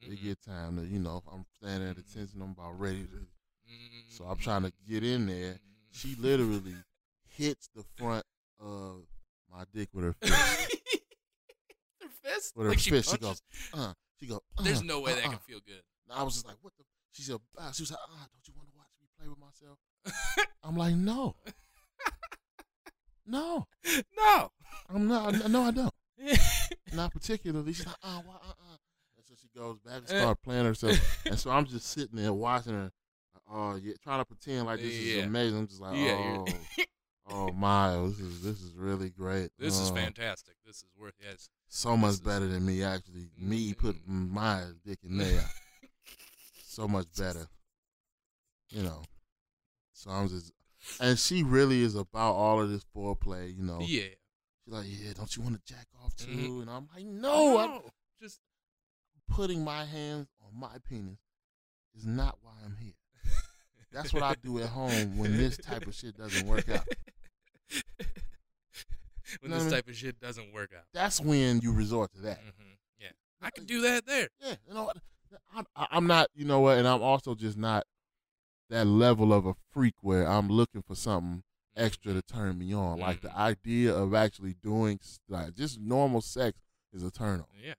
it 0.00 0.10
Mhm. 0.10 0.22
get 0.22 0.42
time 0.42 0.76
to, 0.76 0.86
you 0.86 0.98
know, 0.98 1.22
I'm 1.30 1.44
standing 1.56 1.88
at 1.90 1.96
Mhm. 1.96 2.10
attention, 2.10 2.42
I'm 2.42 2.50
about 2.52 2.78
ready 2.78 3.06
to. 3.06 3.26
Mhm. 3.68 4.10
So 4.10 4.24
I'm 4.26 4.38
trying 4.38 4.62
to 4.62 4.72
get 4.86 5.02
in 5.04 5.26
there. 5.26 5.54
Mhm. 5.54 5.60
She 5.90 6.14
literally 6.16 6.76
hits 7.26 7.68
the 7.74 7.82
front 7.96 8.24
of 8.58 9.06
my 9.50 9.64
dick 9.72 9.88
with 9.92 10.04
her 10.04 10.12
fist. 10.22 10.70
Her 12.00 12.08
fist. 12.08 12.56
With 12.56 12.66
her 12.66 12.70
like 12.70 12.78
she 12.78 12.90
fist, 12.90 13.10
she 13.10 13.16
punches? 13.18 13.42
goes, 13.72 13.80
uh, 13.80 13.94
she 14.18 14.26
go. 14.26 14.42
Uh, 14.56 14.62
There's 14.62 14.82
no 14.82 15.00
way 15.00 15.14
that 15.14 15.24
uh-uh. 15.24 15.30
can 15.30 15.38
feel 15.40 15.60
good. 15.60 15.82
I 16.10 16.22
was 16.22 16.34
just 16.34 16.46
like, 16.46 16.56
what 16.62 16.72
the? 16.78 16.84
She 17.12 17.22
said, 17.22 17.36
uh, 17.56 17.72
she 17.72 17.82
was 17.82 17.90
like, 17.90 18.00
ah, 18.08 18.26
don't 18.32 18.46
you 18.48 18.54
want 18.54 18.68
to 18.70 18.76
watch 18.76 18.88
me 19.00 19.08
play 19.18 19.28
with 19.28 19.38
myself? 19.38 19.78
I'm 20.62 20.76
like, 20.76 20.94
no, 20.94 21.36
no, 23.26 23.66
no. 24.16 24.52
I'm 24.88 25.06
not. 25.06 25.48
No, 25.50 25.62
I 25.64 25.70
don't. 25.70 25.92
Not 26.94 27.12
particularly. 27.12 27.72
She's 27.72 27.86
like, 27.86 27.96
uh, 28.02 28.20
why, 28.24 28.34
uh, 28.36 28.48
uh. 28.50 28.76
And 29.16 29.26
so 29.26 29.34
she 29.40 29.47
goes 29.58 29.78
back 29.80 29.96
and 29.98 30.08
start 30.08 30.42
playing 30.42 30.64
herself. 30.66 30.98
And 31.26 31.38
so 31.38 31.50
I'm 31.50 31.66
just 31.66 31.86
sitting 31.86 32.16
there 32.16 32.32
watching 32.32 32.72
her. 32.74 32.90
Oh 33.50 33.76
yeah, 33.76 33.94
trying 34.02 34.20
to 34.20 34.24
pretend 34.24 34.66
like 34.66 34.80
this 34.80 34.94
Yeah. 34.94 35.18
is 35.20 35.24
amazing. 35.24 35.58
I'm 35.58 35.66
just 35.66 35.80
like, 35.80 35.96
yeah, 35.96 36.16
oh, 36.38 36.46
oh 37.30 37.52
my, 37.52 37.96
this 38.08 38.20
is 38.20 38.42
this 38.42 38.60
is 38.62 38.74
really 38.74 39.10
great. 39.10 39.50
this 39.58 39.78
is 39.78 39.90
Oh, 39.90 39.94
fantastic. 39.94 40.54
This 40.66 40.76
is 40.78 40.86
worth 40.98 41.14
yes. 41.20 41.48
So 41.68 41.96
much 41.96 42.10
This 42.10 42.14
is- 42.16 42.20
better 42.26 42.46
than 42.46 42.64
me 42.66 42.82
actually. 42.82 43.30
Me 43.38 43.72
Mm. 43.72 43.78
putting 43.78 44.30
my 44.32 44.64
dick 44.84 44.98
in 45.02 45.16
there. 45.18 45.44
so 46.66 46.86
much 46.86 47.06
better. 47.16 47.46
You 48.70 48.82
know. 48.82 49.02
So 49.94 50.10
I'm 50.10 50.28
just 50.28 50.52
and 51.00 51.18
she 51.18 51.42
really 51.42 51.82
is 51.82 51.94
about 51.96 52.34
all 52.34 52.60
of 52.62 52.70
this 52.70 52.84
foreplay. 52.94 53.56
You 53.56 53.64
know, 53.64 53.80
Yeah. 53.80 54.02
she's 54.64 54.72
like, 54.72 54.86
yeah, 54.88 55.12
don't 55.14 55.34
you 55.36 55.42
want 55.42 55.56
to 55.56 55.74
jack 55.74 55.86
off 56.04 56.14
too? 56.16 56.28
Mhm. 56.28 56.60
And 56.62 56.70
I'm 56.70 56.88
like, 56.94 57.04
no, 57.04 57.54
No, 57.56 57.90
just 58.22 58.40
putting 59.28 59.62
my 59.64 59.84
hands 59.84 60.28
on 60.44 60.58
my 60.58 60.76
penis 60.88 61.18
is 61.96 62.06
not 62.06 62.38
why 62.42 62.52
I'm 62.64 62.76
here. 62.80 62.94
That's 63.92 64.12
what 64.12 64.22
I 64.22 64.34
do 64.42 64.58
at 64.60 64.68
home 64.68 65.16
when 65.18 65.36
this 65.36 65.56
type 65.56 65.86
of 65.86 65.94
shit 65.94 66.16
doesn't 66.16 66.46
work 66.46 66.68
out. 66.68 66.86
when 69.40 69.50
this 69.52 69.62
I 69.62 69.64
mean? 69.64 69.70
type 69.70 69.88
of 69.88 69.96
shit 69.96 70.20
doesn't 70.20 70.52
work 70.52 70.70
out. 70.76 70.84
That's 70.92 71.20
when 71.20 71.60
you 71.60 71.72
resort 71.72 72.12
to 72.12 72.20
that. 72.22 72.38
hmm 72.38 72.72
Yeah, 73.00 73.08
I 73.42 73.50
can 73.50 73.64
do 73.64 73.80
that 73.82 74.06
there. 74.06 74.28
Yeah, 74.40 74.54
you 74.66 74.74
know, 74.74 74.84
what? 74.84 74.96
I'm, 75.54 75.64
I'm 75.76 76.06
not, 76.06 76.28
you 76.34 76.44
know 76.44 76.60
what, 76.60 76.78
and 76.78 76.88
I'm 76.88 77.02
also 77.02 77.34
just 77.34 77.56
not 77.58 77.84
that 78.70 78.86
level 78.86 79.32
of 79.32 79.46
a 79.46 79.54
freak 79.72 79.94
where 80.00 80.26
I'm 80.26 80.48
looking 80.48 80.82
for 80.82 80.94
something 80.94 81.42
extra 81.76 82.12
to 82.12 82.22
turn 82.22 82.58
me 82.58 82.74
on. 82.74 82.98
Like 82.98 83.20
the 83.20 83.28
Mhm. 83.28 83.36
idea 83.36 83.94
of 83.94 84.14
actually 84.14 84.54
doing 84.54 84.98
like 85.28 85.54
just 85.54 85.78
normal 85.80 86.20
sex 86.20 86.58
is 86.92 87.02
a 87.02 87.10
turn 87.10 87.40
on. 87.40 87.46
Yeah. 87.62 87.74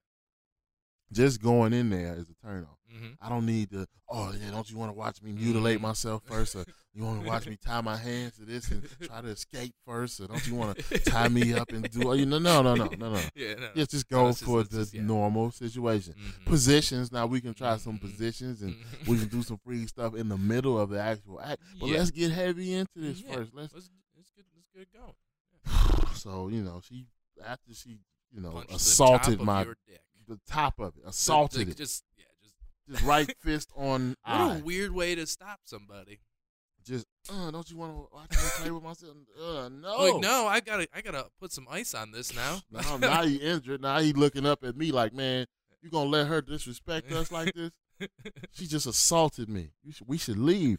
Just 1.12 1.42
going 1.42 1.74
in 1.74 1.90
there 1.90 2.14
is 2.16 2.26
a 2.30 2.46
turnoff. 2.48 2.68
on. 2.68 2.76
hmm 3.00 3.08
I 3.22 3.30
don't 3.30 3.46
need 3.46 3.72
to. 3.72 3.88
Oh 4.10 4.32
yeah, 4.40 4.52
don't 4.52 4.70
you 4.70 4.78
want 4.78 4.92
to 4.92 4.98
watch 4.98 5.22
me 5.22 5.32
mutilate 5.32 5.78
Mhm. 5.80 5.84
myself 5.84 6.24
first, 6.26 6.56
or 6.56 6.66
you 6.94 7.04
want 7.04 7.22
to 7.22 7.28
watch 7.28 7.48
me 7.48 7.58
tie 7.64 7.82
my 7.82 7.96
hands 7.98 8.36
to 8.38 8.46
this 8.46 8.70
and 8.72 8.88
try 9.04 9.22
to 9.22 9.28
escape 9.30 9.74
first, 9.86 10.20
or 10.20 10.28
don't 10.28 10.46
you 10.48 10.56
want 10.56 10.78
to 10.78 11.00
tie 11.00 11.28
me 11.28 11.54
up 11.54 11.70
and 11.72 11.90
do? 11.92 12.10
Oh 12.10 12.14
you 12.14 12.26
know, 12.26 12.40
no, 12.40 12.62
no, 12.62 12.76
no, 12.76 12.86
no, 12.98 13.14
no. 13.14 13.20
Yeah, 13.36 13.54
no. 13.56 13.70
Just 13.76 13.92
just 13.92 14.12
No, 14.12 14.18
go 14.24 14.28
just- 14.30 14.44
for 14.44 14.62
it's 14.62 14.70
the 14.70 14.80
just- 14.80 14.94
yeah. 14.94 15.02
normal 15.02 15.52
situation. 15.52 16.14
Mhm. 16.14 16.46
Positions. 16.46 17.12
Now 17.12 17.26
we 17.28 17.42
can 17.42 17.54
try 17.54 17.78
some 17.78 17.98
Mhm. 17.98 18.02
positions 18.02 18.62
and 18.62 18.74
Mhm. 18.76 19.08
we 19.08 19.18
can 19.20 19.28
do 19.28 19.44
some 19.44 19.58
free 19.64 19.86
stuff 19.88 20.16
in 20.16 20.28
the 20.30 20.38
middle 20.38 20.80
of 20.80 20.90
the 20.90 21.00
actual 21.02 21.40
act. 21.42 21.62
But 21.80 21.88
Yeah. 21.90 21.98
let's 22.00 22.12
get 22.12 22.32
heavy 22.32 22.74
into 22.74 23.00
this 23.00 23.22
Yeah. 23.22 23.34
first. 23.36 23.54
Let's. 23.54 23.74
Let's, 23.74 23.90
let's 24.18 24.32
get 24.36 24.46
let's 24.56 24.70
get 24.76 24.88
going. 24.94 25.14
So 26.16 26.48
you 26.50 26.64
know, 26.64 26.82
she 26.84 27.06
after 27.46 27.74
she 27.74 28.00
you 28.32 28.42
know 28.42 28.52
Punch 28.52 28.72
assaulted 28.74 29.40
my. 29.42 29.66
The 30.30 30.40
top 30.48 30.80
of 30.80 30.96
it, 30.98 31.04
The- 31.04 31.10
assaulted 31.10 31.68
the- 31.68 31.72
it, 31.72 31.78
Just 31.78 32.04
yeah, 32.18 32.26
just 32.42 32.56
just 32.90 33.04
right 33.04 33.30
fist 33.44 33.72
on 33.76 34.16
what 34.24 34.34
eye. 34.34 34.56
a 34.58 34.64
weird 34.64 34.92
way 34.92 35.16
to 35.16 35.26
stop 35.28 35.60
somebody. 35.66 36.20
Just 36.86 37.06
uh, 37.32 37.52
don't 37.52 37.70
you 37.70 37.78
want 37.78 37.94
to 37.94 38.08
watch 38.16 38.30
me 38.32 38.38
play 38.58 38.72
with 38.72 38.84
myself? 38.84 39.14
Uh, 39.40 39.70
no. 39.70 39.98
Like 40.14 40.22
no, 40.22 40.48
I 40.48 40.60
gotta 40.62 40.88
I 40.96 41.02
gotta 41.02 41.26
put 41.40 41.52
some 41.52 41.68
ice 41.70 41.94
on 41.94 42.12
this 42.12 42.34
now. 42.34 42.62
Now, 42.72 42.98
now 42.98 43.24
he 43.26 43.36
injured. 43.36 43.82
Now 43.82 44.00
he 44.00 44.14
looking 44.14 44.46
up 44.46 44.64
at 44.64 44.78
me 44.78 44.92
like, 44.92 45.14
man, 45.14 45.46
you 45.82 45.90
gonna 45.90 46.10
let 46.10 46.28
her 46.28 46.42
disrespect 46.42 47.12
us 47.12 47.32
like 47.32 47.54
this? 47.56 47.72
She 48.54 48.66
just 48.66 48.88
assaulted 48.88 49.50
me. 49.50 49.72
Should, 49.92 50.08
we 50.08 50.18
should 50.18 50.38
leave. 50.38 50.78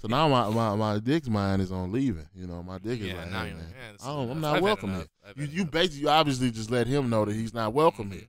So 0.00 0.06
now 0.06 0.28
my, 0.28 0.48
my, 0.48 0.76
my 0.76 0.98
dick's 1.00 1.28
mind 1.28 1.60
is 1.60 1.72
on 1.72 1.90
leaving. 1.90 2.28
You 2.36 2.46
know, 2.46 2.62
my 2.62 2.78
dick 2.78 3.00
is 3.00 3.06
yeah, 3.08 3.14
like, 3.16 3.24
hey, 3.26 3.32
man, 3.32 3.44
like, 3.56 3.64
yeah, 3.68 3.92
this 3.92 4.06
I 4.06 4.10
I'm 4.12 4.40
not 4.40 4.56
I've 4.58 4.62
welcome 4.62 4.94
here. 4.94 5.06
You, 5.36 5.44
you 5.46 5.64
basically, 5.64 6.02
you 6.02 6.08
obviously 6.08 6.52
just 6.52 6.70
let 6.70 6.86
him 6.86 7.10
know 7.10 7.24
that 7.24 7.34
he's 7.34 7.52
not 7.52 7.72
welcome 7.74 8.10
Mhm, 8.10 8.14
here. 8.14 8.28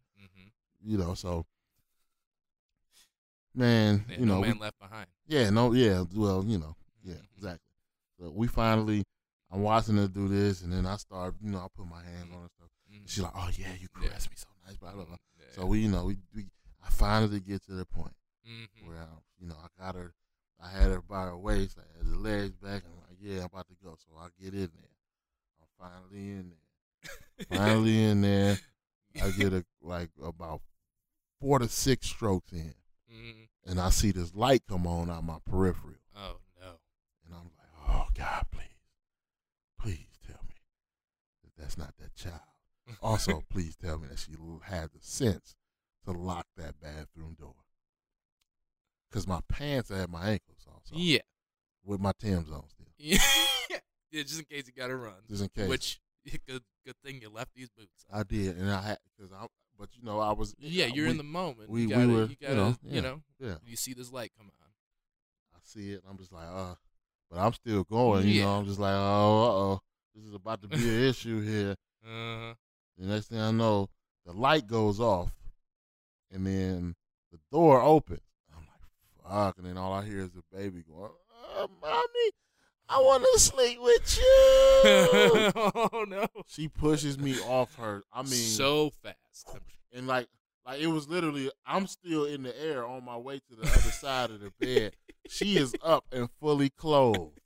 You 0.84 0.98
know, 0.98 1.13
so 1.13 1.46
man, 3.56 4.06
Yeah, 4.10 4.19
you 4.19 4.26
know, 4.26 4.36
no 4.36 4.41
we- 4.41 4.48
man 4.48 4.60
left 4.60 4.80
behind. 4.80 5.08
yeah, 5.28 5.50
no, 5.50 5.74
yeah, 5.74 6.04
well, 6.13 6.43
you 6.43 6.58
know, 6.58 6.76
yeah, 7.04 7.15
Mhm. 7.15 7.28
exactly. 7.36 7.76
So 8.19 8.32
we 8.32 8.48
finally, 8.48 9.04
I'm 9.50 9.62
watching 9.62 9.98
her 9.98 10.08
do 10.08 10.28
this, 10.28 10.62
and 10.62 10.74
then 10.74 10.86
I 10.86 10.98
start, 10.98 11.36
you 11.41 11.52
know, 11.52 11.60
I 11.60 11.67
put 11.74 11.86
my 11.88 12.04
hands 12.04 12.32
on 12.34 12.41
her 12.43 12.50
stuff. 12.50 12.69
Mhm. 12.91 13.08
She's 13.10 13.24
like, 13.24 13.34
oh 13.36 13.50
yeah, 13.50 13.74
you 13.74 13.88
Yeah. 14.02 14.10
caress 14.10 14.30
me 14.30 14.36
so 14.36 14.48
nice, 14.65 14.78
blah 14.78 14.93
blah 14.93 15.06
blah. 15.06 15.17
Yeah. 15.39 15.46
So 15.56 15.65
we, 15.65 15.80
you 15.82 15.89
know, 15.89 16.06
we, 16.06 16.17
we 16.34 16.50
I 16.82 16.89
finally 16.89 17.39
get 17.39 17.63
to 17.63 17.74
the 17.74 17.86
point 17.86 18.15
Mhm. 18.46 18.86
where 18.88 19.02
I, 19.04 19.08
you 19.39 19.48
know 19.48 19.56
I 19.58 19.67
got 19.82 19.96
her, 19.96 20.13
I 20.60 20.69
had 20.69 20.91
her 20.91 21.02
by 21.02 21.24
her 21.24 21.38
waist, 21.38 21.78
I 21.78 21.98
had 21.98 22.06
the 22.08 22.17
legs 22.17 22.56
back, 22.58 22.84
and 22.84 22.93
I'm 22.93 23.00
like, 23.10 23.17
yeah, 23.19 23.39
I'm 23.39 23.46
about 23.46 23.67
to 23.69 23.76
go. 23.84 23.96
So 23.96 24.17
I 24.17 24.30
get 24.41 24.54
in 24.54 24.72
there. 24.76 24.89
I'm 25.62 25.67
finally 25.78 26.32
in 26.32 26.50
there. 26.50 26.60
Finally 27.50 28.04
in 28.06 28.22
there. 28.22 28.58
I 29.22 29.32
get 29.32 29.54
a 29.54 29.65
like 29.82 30.10
about 30.24 30.62
four 31.44 31.60
to 31.60 31.68
six 31.68 32.08
strokes 32.08 32.54
in, 32.54 32.74
Mhm. 33.12 33.50
and 33.66 33.80
I 33.80 33.90
see 33.90 34.12
this 34.12 34.34
light 34.34 34.64
come 34.66 34.88
on 34.88 35.10
out 35.10 35.26
my 35.26 35.40
peripheral, 35.46 35.96
Oh 36.16 36.40
no. 36.60 36.80
and 37.26 37.36
I'm 37.36 37.52
like, 37.58 37.90
oh 37.90 38.08
God, 38.14 38.46
please, 38.50 38.80
please 39.78 40.18
tell 40.26 40.42
me 40.48 40.56
that 41.44 41.52
that's 41.58 41.78
not 41.78 41.98
that 41.98 42.16
child. 42.16 42.40
Also, 43.02 43.42
please 43.50 43.76
tell 43.76 43.98
me 43.98 44.08
that 44.08 44.20
she 44.20 44.32
had 44.64 44.92
the 44.92 45.00
sense 45.02 45.56
to 46.06 46.12
lock 46.12 46.48
that 46.58 46.80
bathroom 46.80 47.34
door. 47.38 47.56
Cause 49.12 49.28
my 49.28 49.42
pants 49.48 49.92
are 49.92 50.02
at 50.02 50.10
my 50.10 50.30
ankles 50.32 50.66
also, 50.68 50.96
yeah. 50.96 51.22
with 51.84 52.00
my 52.00 52.14
Tim's 52.18 52.50
on 52.52 52.68
still, 52.70 52.88
yeah. 52.98 53.18
Just 54.12 54.40
in 54.40 54.46
case 54.46 54.66
you 54.68 54.74
gotta 54.74 54.96
run. 54.96 55.16
just 55.30 55.44
in 55.44 55.50
case. 55.50 55.68
Which 55.68 56.00
good 56.48 56.64
good 56.86 56.96
thing 57.04 57.22
you 57.22 57.30
left 57.30 57.52
these 57.54 57.70
boots. 57.70 58.06
on. 58.10 58.20
I 58.22 58.24
did, 58.24 58.58
and 58.58 58.70
I 58.72 58.82
had 58.82 59.00
because 59.18 59.32
I, 59.34 59.46
but 59.78 59.90
you 59.96 60.04
know, 60.04 60.20
I 60.20 60.32
was 60.34 60.56
Yeah, 60.60 60.86
you're 60.88 61.06
we, 61.06 61.12
in 61.12 61.18
the 61.18 61.24
moment. 61.24 61.70
we- 61.70 61.82
you 61.84 61.88
we 61.90 61.94
gotta, 61.94 62.08
were, 62.08 62.22
you 62.24 62.28
you 62.30 62.36
gotta, 62.42 62.56
know, 62.56 62.76
you 62.84 63.02
know, 63.02 63.22
yeah. 63.40 63.56
you 63.66 63.76
see 63.76 63.94
this 63.94 64.12
light 64.12 64.32
come 64.38 64.48
on. 64.48 64.68
I 65.56 65.60
see 65.64 65.92
it, 65.92 66.04
I'm 66.10 66.18
just 66.18 66.32
like, 66.32 66.48
uh, 66.48 66.76
but 67.30 67.40
I'm 67.40 67.54
still 67.54 67.84
going. 67.84 68.28
You 68.28 68.34
Yeah. 68.34 68.44
know, 68.46 68.52
I'm 68.60 68.66
just 68.66 68.80
like, 68.80 68.94
oh, 68.94 68.98
uh 68.98 69.52
oh, 69.76 69.82
this 70.16 70.26
is 70.26 70.34
about 70.34 70.62
to 70.64 70.68
be 70.68 70.76
an 70.78 71.04
issue 71.10 71.42
here. 71.42 71.76
Uh-huh. 72.06 72.54
The 72.98 73.06
next 73.08 73.28
thing 73.28 73.40
I 73.40 73.52
know, 73.52 73.90
the 74.26 74.34
light 74.34 74.68
goes 74.68 75.00
off, 75.00 75.32
and 76.32 76.46
then 76.46 76.96
the 77.32 77.40
door 77.52 77.82
opens. 77.82 78.22
I'm 78.56 78.62
like, 78.68 79.32
fuck, 79.32 79.58
and 79.58 79.66
then 79.66 79.78
all 79.78 79.94
I 79.94 80.06
hear 80.06 80.20
is 80.20 80.32
the 80.32 80.44
baby 80.56 80.84
going, 80.88 81.10
uh, 81.58 81.68
"Mommy, 81.82 82.32
I 82.89 83.00
want 83.00 83.24
to 83.34 83.39
sleep 83.39 83.80
with 83.82 84.17
you." 84.17 84.24
oh 85.56 86.06
no. 86.08 86.28
she 86.48 86.67
pushes 86.67 87.17
me 87.17 87.39
off 87.39 87.76
her. 87.76 88.04
I 88.13 88.22
mean, 88.24 88.32
so 88.32 88.91
fast. 89.02 89.58
and 89.91 90.08
like, 90.08 90.28
like 90.65 90.82
it 90.82 90.88
was 90.88 91.08
literally, 91.08 91.50
I'm 91.65 91.88
still 91.88 92.26
in 92.26 92.43
the 92.43 92.60
air 92.62 92.86
on 92.86 93.04
my 93.06 93.17
way 93.17 93.39
to 93.50 93.56
the 93.56 93.63
other 93.63 93.91
side 93.91 94.32
of 94.32 94.39
the 94.41 94.52
bed. 94.60 94.93
She 95.28 95.58
is 95.58 95.76
up 95.84 96.06
and 96.12 96.30
fully 96.39 96.69
clothed. 96.69 97.39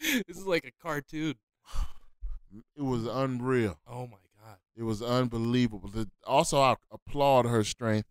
this 0.00 0.36
is 0.36 0.46
like 0.46 0.64
a 0.64 0.72
cartoon. 0.82 1.34
It 2.76 2.82
was 2.82 3.06
unreal. 3.06 3.78
Oh 3.86 4.06
my 4.06 4.18
god. 4.40 4.58
It 4.76 4.82
was 4.84 5.02
unbelievable. 5.02 5.90
Also, 6.26 6.60
I 6.60 6.76
applaud 6.90 7.46
her 7.46 7.64
strength 7.64 8.08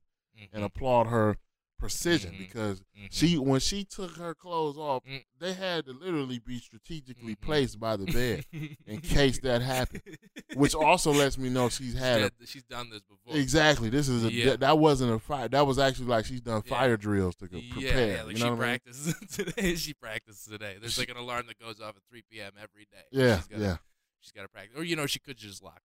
and 0.51 0.63
Mhm. 0.63 0.65
applaud 0.65 1.07
her 1.07 1.37
precision 1.83 2.33
Mhm. 2.33 2.37
because 2.39 2.79
Mhm. 2.97 3.07
she, 3.11 3.37
when 3.37 3.59
she 3.59 3.83
took 3.83 4.15
her 4.17 4.33
clothes 4.33 4.77
off, 4.77 5.03
Mm. 5.05 5.23
they 5.39 5.53
had 5.53 5.85
to 5.85 5.91
literally 5.93 6.39
be 6.39 6.59
strategically 6.59 7.35
Mhm. 7.35 7.41
placed 7.41 7.79
by 7.79 7.95
the 7.97 8.05
bed 8.05 8.45
in 8.87 9.01
case 9.01 9.39
that 9.39 9.61
happened. 9.61 10.17
Which 10.55 10.73
also 10.75 11.11
lets 11.11 11.37
me 11.37 11.49
know 11.49 11.69
she's 11.69 11.87
she's, 11.91 11.93
had 11.99 12.21
a, 12.21 12.31
she's 12.45 12.63
done 12.63 12.89
this 12.89 13.01
before. 13.01 13.35
exactly. 13.37 13.89
This 13.89 14.07
is 14.07 14.23
a 14.23 14.31
Yeah. 14.31 14.45
that, 14.51 14.59
that 14.61 14.77
wasn't 14.79 15.11
a 15.13 15.19
fire. 15.19 15.47
That 15.49 15.67
was 15.67 15.77
actually 15.79 16.07
like 16.07 16.25
she's 16.25 16.41
done 16.41 16.61
Yeah. 16.65 16.69
fire 16.69 16.95
drills 16.97 17.35
to 17.37 17.47
go 17.47 17.57
Yeah, 17.57 17.73
prepare. 17.73 18.15
yeah, 18.15 18.23
like 18.23 18.31
you 18.31 18.37
she 18.37 18.43
know 18.43 18.55
what 18.55 18.63
I 18.65 18.71
mean? 18.71 18.79
practices 18.79 19.15
today. 19.55 19.75
She 19.75 19.93
practices 19.93 20.45
today. 20.45 20.77
There's 20.79 20.97
like 20.97 21.09
an 21.09 21.17
alarm 21.17 21.47
that 21.47 21.59
goes 21.59 21.79
off 21.81 21.95
at 21.97 22.03
3 22.09 22.23
p.m. 22.31 22.53
every 22.61 22.85
day. 22.91 23.03
Yeah, 23.11 23.37
she's 23.39 23.47
gotta, 23.47 23.61
yeah. 23.63 23.77
She's 24.21 24.31
got 24.31 24.43
to 24.43 24.47
practice, 24.47 24.77
or 24.77 24.83
you 24.83 24.95
know, 24.95 25.05
she 25.05 25.19
could 25.19 25.37
just 25.37 25.61
lock. 25.61 25.81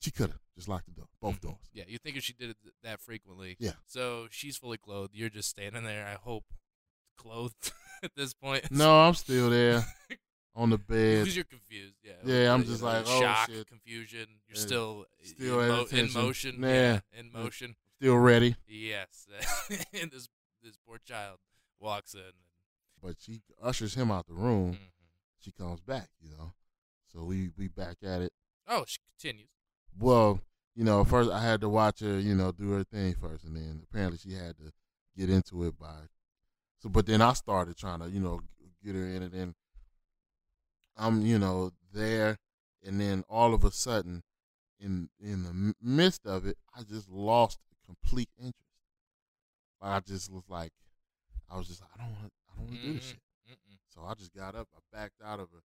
She 0.00 0.10
could 0.10 0.30
have 0.30 0.40
just 0.54 0.68
locked 0.68 0.86
the 0.86 0.92
door, 0.92 1.08
both 1.20 1.36
Mhm. 1.38 1.40
doors. 1.42 1.70
Yeah, 1.72 1.84
you 1.88 1.98
think 1.98 2.16
if 2.16 2.22
she 2.24 2.32
did 2.32 2.50
it 2.50 2.56
th- 2.62 2.74
that 2.82 3.00
frequently? 3.00 3.56
Yeah. 3.58 3.72
So 3.86 4.28
she's 4.30 4.56
fully 4.56 4.78
clothed. 4.78 5.14
You're 5.14 5.28
just 5.30 5.48
standing 5.48 5.84
there. 5.84 6.06
I 6.06 6.14
hope 6.14 6.44
clothed 7.16 7.72
at 8.02 8.14
this 8.14 8.32
point. 8.34 8.70
No, 8.70 9.00
I'm 9.00 9.14
still 9.14 9.50
there 9.50 9.84
on 10.54 10.70
the 10.70 10.78
bed. 10.78 11.20
Because 11.24 11.34
you're 11.34 11.44
confused. 11.44 11.96
Yeah. 12.04 12.12
Yeah, 12.24 12.54
I'm 12.54 12.64
just 12.64 12.80
know, 12.80 12.86
like, 12.88 13.04
oh, 13.08 13.20
shock, 13.20 13.50
shit. 13.50 13.66
confusion. 13.66 14.26
You're 14.46 14.56
Yeah. 14.56 14.62
still, 14.62 15.06
Still 15.24 15.60
in, 15.60 15.68
mo- 15.68 15.86
in 15.90 16.12
motion. 16.12 16.62
Yeah. 16.62 17.00
in 17.12 17.32
motion. 17.32 17.76
Still 17.96 18.16
ready, 18.18 18.54
Yes. 18.68 19.26
and 19.92 20.12
this 20.12 20.28
this 20.62 20.76
poor 20.86 20.98
child 20.98 21.38
walks 21.80 22.14
in. 22.14 22.32
but 23.02 23.16
she 23.20 23.40
ushers 23.60 23.94
him 23.94 24.10
out 24.12 24.26
the 24.28 24.34
room. 24.34 24.74
Mhm. 24.74 24.78
She 25.40 25.50
comes 25.52 25.80
back, 25.80 26.08
you 26.20 26.30
know. 26.30 26.52
So 27.12 27.24
we 27.24 27.48
we 27.56 27.66
back 27.68 27.96
at 28.04 28.20
it. 28.22 28.32
Oh, 28.68 28.84
she 28.86 28.98
continues. 29.18 29.48
Well, 29.98 30.40
you 30.74 30.84
know, 30.84 31.04
first 31.04 31.30
I 31.30 31.42
had 31.42 31.60
to 31.62 31.68
watch 31.68 32.00
her, 32.00 32.18
you 32.18 32.34
know, 32.34 32.52
do 32.52 32.70
her 32.72 32.84
thing 32.84 33.14
first, 33.20 33.44
and 33.44 33.56
then 33.56 33.82
apparently 33.90 34.18
she 34.18 34.32
had 34.32 34.56
to 34.58 34.72
get 35.16 35.28
into 35.28 35.64
it 35.64 35.78
by. 35.78 35.94
So, 36.78 36.88
but 36.88 37.06
then 37.06 37.20
I 37.20 37.32
started 37.32 37.76
trying 37.76 38.00
to, 38.00 38.08
you 38.08 38.20
know, 38.20 38.40
get 38.84 38.94
her 38.94 39.04
in, 39.04 39.22
and 39.22 39.32
then 39.32 39.54
I'm, 40.96 41.22
you 41.26 41.38
know, 41.38 41.72
there, 41.92 42.38
and 42.84 43.00
then 43.00 43.24
all 43.28 43.54
of 43.54 43.64
a 43.64 43.72
sudden, 43.72 44.22
in 44.80 45.08
in 45.20 45.42
the 45.42 45.74
midst 45.82 46.26
of 46.26 46.46
it, 46.46 46.56
I 46.76 46.82
just 46.82 47.08
lost 47.08 47.58
complete 47.84 48.28
interest. 48.38 48.54
Like 49.82 49.90
I 49.90 50.00
just 50.00 50.32
was 50.32 50.44
like, 50.48 50.70
I 51.50 51.56
was 51.56 51.66
just, 51.66 51.82
I 51.82 52.00
don't 52.00 52.12
want, 52.12 52.32
I 52.48 52.56
don't 52.56 52.66
want 52.66 52.80
to 52.80 52.86
do 52.86 52.94
this 52.94 53.04
shit. 53.08 53.20
Mm-mm. 53.50 53.78
So 53.88 54.02
I 54.06 54.14
just 54.14 54.32
got 54.32 54.54
up, 54.54 54.68
I 54.76 54.96
backed 54.96 55.20
out 55.24 55.40
of 55.40 55.48
her, 55.50 55.62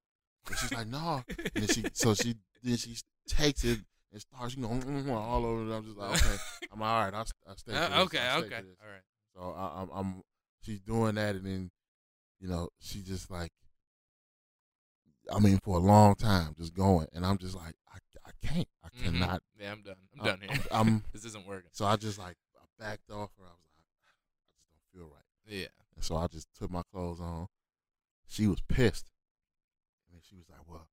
and 0.48 0.58
she's 0.58 0.74
like, 0.74 0.88
no, 0.88 1.24
and 1.56 1.70
she 1.70 1.84
so 1.94 2.16
she 2.16 2.36
then 2.64 2.78
she 2.78 2.98
takes 3.28 3.64
it 3.64 3.80
and 4.14 4.22
starts 4.22 4.56
you 4.56 4.62
know 4.62 4.70
all 5.16 5.46
over 5.46 5.70
it. 5.70 5.76
I'm 5.76 5.84
just 5.84 5.98
like 5.98 6.12
okay, 6.24 6.36
I'm 6.72 6.80
like, 6.80 6.90
all 6.90 7.02
right. 7.04 7.14
I'll, 7.14 7.26
I'll 7.48 7.58
stay. 7.58 7.74
Uh, 7.74 8.04
okay, 8.04 8.20
I'll 8.20 8.38
stay 8.44 8.56
okay, 8.56 8.56
all 8.82 8.92
right. 8.92 9.02
So 9.36 9.42
I, 9.58 9.82
I'm 9.82 9.90
I'm 9.94 10.22
she's 10.64 10.80
doing 10.80 11.16
that 11.16 11.36
and 11.36 11.46
then 11.46 11.72
you 12.40 12.48
know 12.48 12.70
she 12.80 13.02
just 13.02 13.30
like 13.32 13.52
I 15.34 15.40
mean, 15.40 15.58
for 15.64 15.78
a 15.78 15.82
long 15.82 16.16
time, 16.16 16.54
just 16.58 16.74
going, 16.74 17.08
and 17.14 17.26
I'm 17.26 17.38
just 17.38 17.56
like, 17.56 17.76
I, 17.88 17.98
I 18.28 18.32
can't, 18.46 18.68
I 18.84 18.90
Mhm. 18.90 19.04
cannot. 19.06 19.42
Yeah, 19.58 19.72
I'm 19.72 19.82
done. 19.82 19.96
I'm 20.14 20.22
I- 20.22 20.26
done 20.26 20.40
here. 20.42 20.50
I'm, 20.52 20.88
I'm- 20.88 21.04
this 21.14 21.24
isn't 21.24 21.48
working. 21.48 21.70
so 21.72 21.86
I 21.86 21.96
just 21.96 22.20
like 22.20 22.36
I 22.58 22.66
backed 22.78 23.10
off 23.10 23.30
her. 23.38 23.46
I 23.46 23.56
was 23.56 23.64
like, 23.78 23.88
I 24.06 24.12
just 24.52 24.68
don't 24.70 25.00
feel 25.02 25.10
right. 25.16 25.24
Yeah. 25.48 25.68
And 25.96 26.04
so 26.04 26.18
I 26.18 26.28
just 26.28 26.48
took 26.60 26.70
my 26.70 26.82
clothes 26.92 27.22
on. 27.22 27.48
She 28.28 28.48
was 28.48 28.60
pissed. 28.68 29.10
And 30.10 30.16
then 30.18 30.22
she 30.30 30.36
was 30.36 30.46
like, 30.50 30.60
Well, 30.68 30.90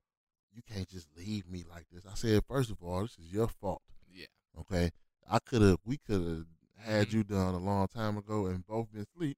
you 0.53 0.63
can't 0.63 0.89
just 0.89 1.09
leave 1.17 1.49
me 1.49 1.65
like 1.69 1.87
this. 1.93 2.05
I 2.07 2.15
said, 2.15 2.43
First 2.47 2.71
of 2.71 2.83
all, 2.83 3.03
this 3.03 3.19
is 3.19 3.33
your 3.33 3.49
fault. 3.49 3.83
Yeah. 4.13 4.27
Okay. 4.59 4.91
I 5.29 5.39
could 5.39 5.63
have 5.63 5.79
we 5.85 5.99
could 5.99 6.23
have 6.27 6.47
had 6.85 7.09
Mhm. 7.09 7.13
you 7.13 7.25
done 7.25 7.55
a 7.55 7.59
long 7.59 7.87
time 7.89 8.17
ago 8.17 8.47
and 8.47 8.67
both 8.67 8.91
been 8.93 9.03
asleep, 9.03 9.37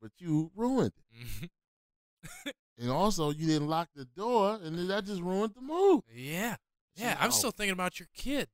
but 0.00 0.12
you 0.18 0.50
ruined 0.54 0.92
it. 0.96 1.16
Mhm. 1.16 1.48
And 2.78 2.90
also 2.90 3.30
you 3.30 3.46
didn't 3.46 3.68
lock 3.68 3.88
the 3.94 4.06
door 4.06 4.58
and 4.62 4.78
then 4.78 4.88
that 4.88 5.04
just 5.04 5.20
ruined 5.20 5.52
the 5.54 5.60
move. 5.60 6.02
yeah. 6.14 6.56
Yeah, 7.00 7.16
I'm 7.18 7.30
like, 7.30 7.32
still 7.32 7.50
thinking 7.50 7.72
about 7.72 7.98
your 7.98 8.08
kid. 8.14 8.48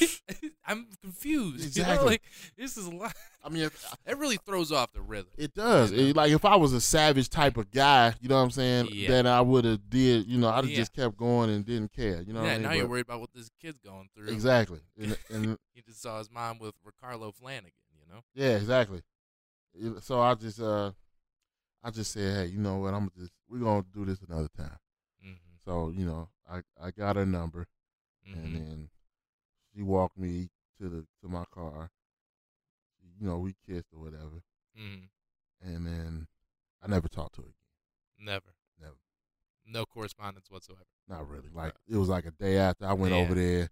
I'm 0.66 0.86
confused. 1.02 1.76
You 1.76 1.82
know, 1.82 1.88
Exactly. 1.90 2.08
like 2.08 2.22
this 2.56 2.76
is 2.76 2.86
a 2.86 2.90
lot. 2.90 3.14
I 3.44 3.48
mean 3.48 3.64
if, 3.64 3.94
That 4.06 4.18
really 4.18 4.38
throws 4.38 4.72
off 4.72 4.92
the 4.92 5.00
rhythm. 5.02 5.30
It 5.36 5.54
does. 5.54 5.92
It- 5.92 6.16
like 6.16 6.30
if 6.32 6.44
I 6.44 6.56
was 6.56 6.72
a 6.72 6.80
savage 6.80 7.28
type 7.28 7.56
of 7.56 7.70
guy, 7.70 8.14
you 8.20 8.28
know 8.28 8.36
what 8.36 8.42
I'm 8.42 8.50
saying, 8.50 8.88
Yeah. 8.90 9.08
then 9.08 9.26
I 9.26 9.40
would 9.40 9.64
have 9.64 9.88
did, 9.90 10.26
you 10.26 10.38
know, 10.38 10.48
I'd 10.48 10.64
have 10.64 10.70
Yeah. 10.70 10.76
just 10.76 10.92
kept 10.92 11.16
going 11.16 11.50
and 11.50 11.64
didn't 11.64 11.92
care. 11.92 12.22
You 12.22 12.32
know 12.32 12.40
what 12.40 12.46
yeah, 12.46 12.52
I 12.52 12.58
mean? 12.58 12.62
now 12.62 12.72
you're 12.72 12.84
But- 12.84 12.90
worried 12.90 13.06
about 13.06 13.20
what 13.20 13.32
this 13.34 13.50
kid's 13.60 13.78
going 13.78 14.08
through. 14.14 14.28
Exactly. 14.28 14.80
And, 14.98 15.16
and 15.30 15.58
He 15.72 15.82
just 15.82 16.00
saw 16.02 16.18
his 16.18 16.30
mom 16.30 16.58
with 16.58 16.74
Ricarlo 16.84 17.34
Flanagan, 17.34 17.72
you 17.98 18.12
know? 18.12 18.22
yeah, 18.34 18.56
exactly. 18.56 19.02
So 20.00 20.20
I 20.20 20.34
just 20.34 20.60
uh 20.60 20.92
I 21.82 21.90
just 21.90 22.12
said, 22.12 22.34
hey, 22.46 22.52
you 22.52 22.58
know 22.58 22.76
what, 22.78 22.92
I'm 22.92 23.10
just 23.16 23.32
we're 23.48 23.60
gonna 23.60 23.84
do 23.92 24.04
this 24.04 24.20
another 24.28 24.48
time. 24.56 24.76
Mm-hmm. 25.24 25.34
So, 25.64 25.90
you 25.90 26.04
know, 26.04 26.28
I, 26.50 26.60
I 26.80 26.90
got 26.90 27.16
her 27.16 27.24
number 27.24 27.66
Mm-hmm. 28.30 28.44
and 28.44 28.54
then 28.56 28.88
she 29.74 29.82
walked 29.82 30.18
me 30.18 30.50
to 30.80 30.88
the 30.88 31.06
to 31.22 31.28
my 31.28 31.44
car. 31.52 31.90
You 33.20 33.26
know, 33.26 33.38
we 33.38 33.54
kissed 33.68 33.88
or 33.94 34.00
whatever. 34.00 34.42
mm-hmm. 34.78 35.04
And 35.62 35.86
then 35.86 36.26
I 36.82 36.88
never 36.88 37.08
talked 37.08 37.34
to 37.36 37.42
her 37.42 37.48
again. 37.48 37.54
Never. 38.26 38.54
Never. 38.80 38.94
No 39.66 39.84
correspondence 39.84 40.50
whatsoever. 40.50 40.84
Not 41.08 41.28
really. 41.28 41.48
Like 41.54 41.74
it 41.88 41.96
was 41.96 42.08
like 42.08 42.24
a 42.26 42.30
day 42.30 42.56
after 42.56 42.86
I 42.86 42.92
went 42.94 43.14
Yeah. 43.14 43.20
over 43.20 43.34
there. 43.34 43.68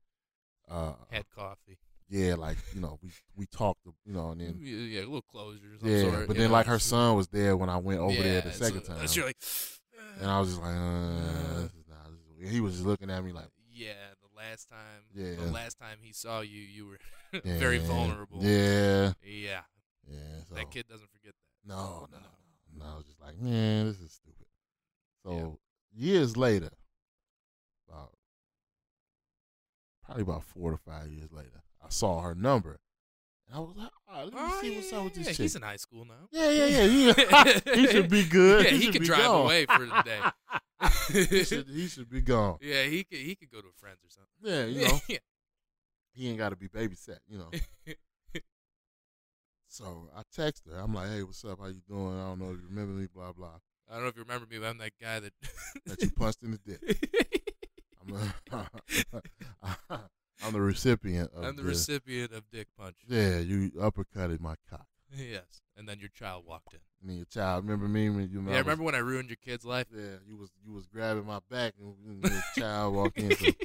Uh 0.69 0.93
Had 1.11 1.25
coffee. 1.35 1.79
yeah, 2.11 2.35
like, 2.35 2.59
you 2.75 2.81
know, 2.81 2.99
we 3.03 3.11
we 3.37 3.47
talked 3.47 3.81
you 3.87 4.13
know, 4.13 4.31
and 4.33 4.41
then 4.41 4.59
yeah, 4.61 4.77
yeah, 4.77 5.01
a 5.01 5.07
little 5.09 5.23
closure. 5.23 5.79
Yeah, 5.83 6.03
sort, 6.11 6.27
but 6.29 6.37
then 6.37 6.49
know, 6.49 6.53
like 6.53 6.67
her 6.67 6.79
son 6.79 7.17
was 7.17 7.29
there 7.29 7.57
when 7.57 7.71
I 7.71 7.79
went 7.79 8.01
over 8.01 8.23
there 8.23 8.43
the 8.43 8.53
second 8.53 8.85
so- 8.85 8.93
time. 8.95 9.07
so 9.07 9.15
you're 9.17 9.27
like, 9.27 9.37
And 10.21 10.31
I 10.31 10.41
was 10.41 10.51
just 10.51 10.61
like, 10.61 10.75
uh, 10.77 11.55
this 11.63 11.73
is 11.73 11.87
not. 11.89 12.11
This 12.11 12.47
is. 12.49 12.53
He 12.53 12.61
was 12.61 12.75
just 12.75 12.85
looking 12.87 13.09
at 13.11 13.25
me 13.25 13.33
like, 13.33 13.49
yeah, 13.71 13.93
last 14.39 14.69
time, 14.69 15.03
Yeah. 15.15 15.35
the 15.45 15.51
last 15.53 15.79
time 15.79 15.99
he 16.01 16.13
saw 16.13 16.41
you, 16.41 16.61
you 16.61 16.87
were 16.87 16.99
very 17.45 17.79
vulnerable. 17.79 18.39
Yeah, 18.43 19.13
yeah. 19.23 19.61
yeah. 20.09 20.19
So, 20.49 20.55
That 20.55 20.71
kid 20.71 20.87
doesn't 20.89 21.11
forget 21.11 21.33
that. 21.35 21.69
No, 21.69 22.09
no, 22.11 22.19
no, 22.19 22.79
no. 22.79 22.93
I 22.93 22.97
was 22.97 23.07
just 23.07 23.21
like, 23.21 23.39
man, 23.39 23.87
this 23.87 24.01
is 24.01 24.13
stupid. 24.13 24.47
So 25.25 25.59
years 25.95 26.37
later, 26.37 26.71
about 27.89 28.13
probably 30.05 30.23
about 30.23 30.45
four 30.45 30.71
to 30.71 30.77
five 30.79 31.09
years 31.09 31.33
later, 31.33 31.63
I 31.85 31.89
saw 31.91 32.21
her 32.23 32.35
number, 32.35 32.79
and 33.49 33.57
I 33.57 33.61
was 33.61 33.75
like, 33.77 33.91
all 34.07 34.15
right, 34.15 34.25
let 34.25 34.35
me 34.35 34.41
Oh, 34.43 34.61
see 34.61 34.77
what's 34.77 34.93
up 34.93 35.05
with 35.05 35.17
yeah, 35.17 35.23
this 35.25 35.37
chick. 35.37 35.43
He's 35.45 35.57
in 35.57 35.63
high 35.63 35.77
school 35.77 36.05
now. 36.05 36.29
yeah, 36.31 36.51
yeah, 36.51 36.67
yeah. 36.67 36.85
He, 36.85 37.75
he 37.81 37.87
should 37.87 38.11
be 38.11 38.25
good. 38.29 38.65
Yeah, 38.65 38.71
he, 38.73 38.79
he, 38.79 38.93
could 38.93 39.03
drive 39.05 39.25
gone. 39.25 39.45
away 39.47 39.65
for 39.65 39.87
the 39.87 40.03
day. 40.03 40.21
he, 41.31 41.45
should, 41.45 41.67
he 41.67 41.89
should 41.89 42.11
be 42.11 42.21
gone. 42.21 42.59
yeah, 42.61 42.83
he 42.85 43.05
could. 43.05 43.19
He 43.19 43.35
could 43.35 43.51
go 43.51 43.61
to 43.61 43.69
a 43.69 43.73
friend's 43.77 44.01
or 44.05 44.11
something. 44.11 44.29
Yeah, 44.43 44.65
you 44.67 44.89
know, 44.89 45.01
yeah. 45.09 45.19
he 46.13 46.29
ain't 46.29 46.39
got 46.39 46.51
to 46.51 46.57
be 46.57 46.69
babysat. 46.69 47.19
You 47.27 47.39
know. 47.39 47.51
So 49.71 50.09
I 50.17 50.23
text 50.35 50.65
her. 50.71 50.79
I'm 50.79 50.95
like, 50.95 51.11
"Hey, 51.11 51.23
what's 51.23 51.45
up? 51.45 51.61
How 51.61 51.67
you 51.67 51.83
doing? 51.87 52.19
I 52.19 52.29
don't 52.29 52.39
know 52.39 52.53
if 52.53 52.61
you 52.61 52.67
remember 52.69 52.95
me. 52.95 53.07
Blah 53.15 53.33
blah." 53.33 53.59
I 53.91 53.95
don't 53.95 54.03
know 54.03 54.09
if 54.09 54.17
you 54.17 54.23
remember 54.23 54.47
me, 54.51 54.59
but 54.59 54.67
I'm 54.69 54.79
that 54.79 54.93
guy 55.01 55.21
that. 55.21 55.33
That 55.87 56.03
you 56.03 56.11
punched 56.11 56.43
in 56.43 56.53
the 56.53 56.59
dick. 56.59 56.81
I'm, 58.03 58.67
a, 59.91 60.01
I'm 60.45 60.53
the 60.53 60.61
recipient 60.61 61.31
of 61.35 61.45
I'm 61.45 61.57
the 61.57 61.63
the- 61.63 61.69
recipient 61.69 62.33
of 62.33 62.49
dick 62.51 62.69
punch. 62.79 62.97
Yeah, 63.09 63.39
you 63.39 63.71
uppercutted 63.73 64.41
my 64.41 64.55
cock. 64.71 64.87
Yes, 65.17 65.63
and 65.77 65.89
then 65.89 65.99
your 66.01 66.11
child 66.11 66.45
walked 66.47 66.75
in. 66.75 66.81
And 67.01 67.09
then 67.11 67.17
your 67.17 67.25
child, 67.27 67.65
remember 67.65 67.89
me 67.89 68.11
when 68.11 68.29
you? 68.31 68.45
Yeah, 68.47 68.59
remember 68.59 68.85
when 68.85 68.95
I 68.95 68.99
ruined 68.99 69.31
your 69.31 69.37
kid's 69.43 69.65
life? 69.65 69.87
Yeah, 69.95 70.17
you 70.27 70.37
was 70.37 70.51
you 70.65 70.73
was 70.73 70.87
grabbing 70.87 71.25
my 71.27 71.39
back 71.51 71.73
and, 71.81 72.23
your 72.23 72.43
child 72.59 72.95
walked 72.95 73.19
in. 73.19 73.31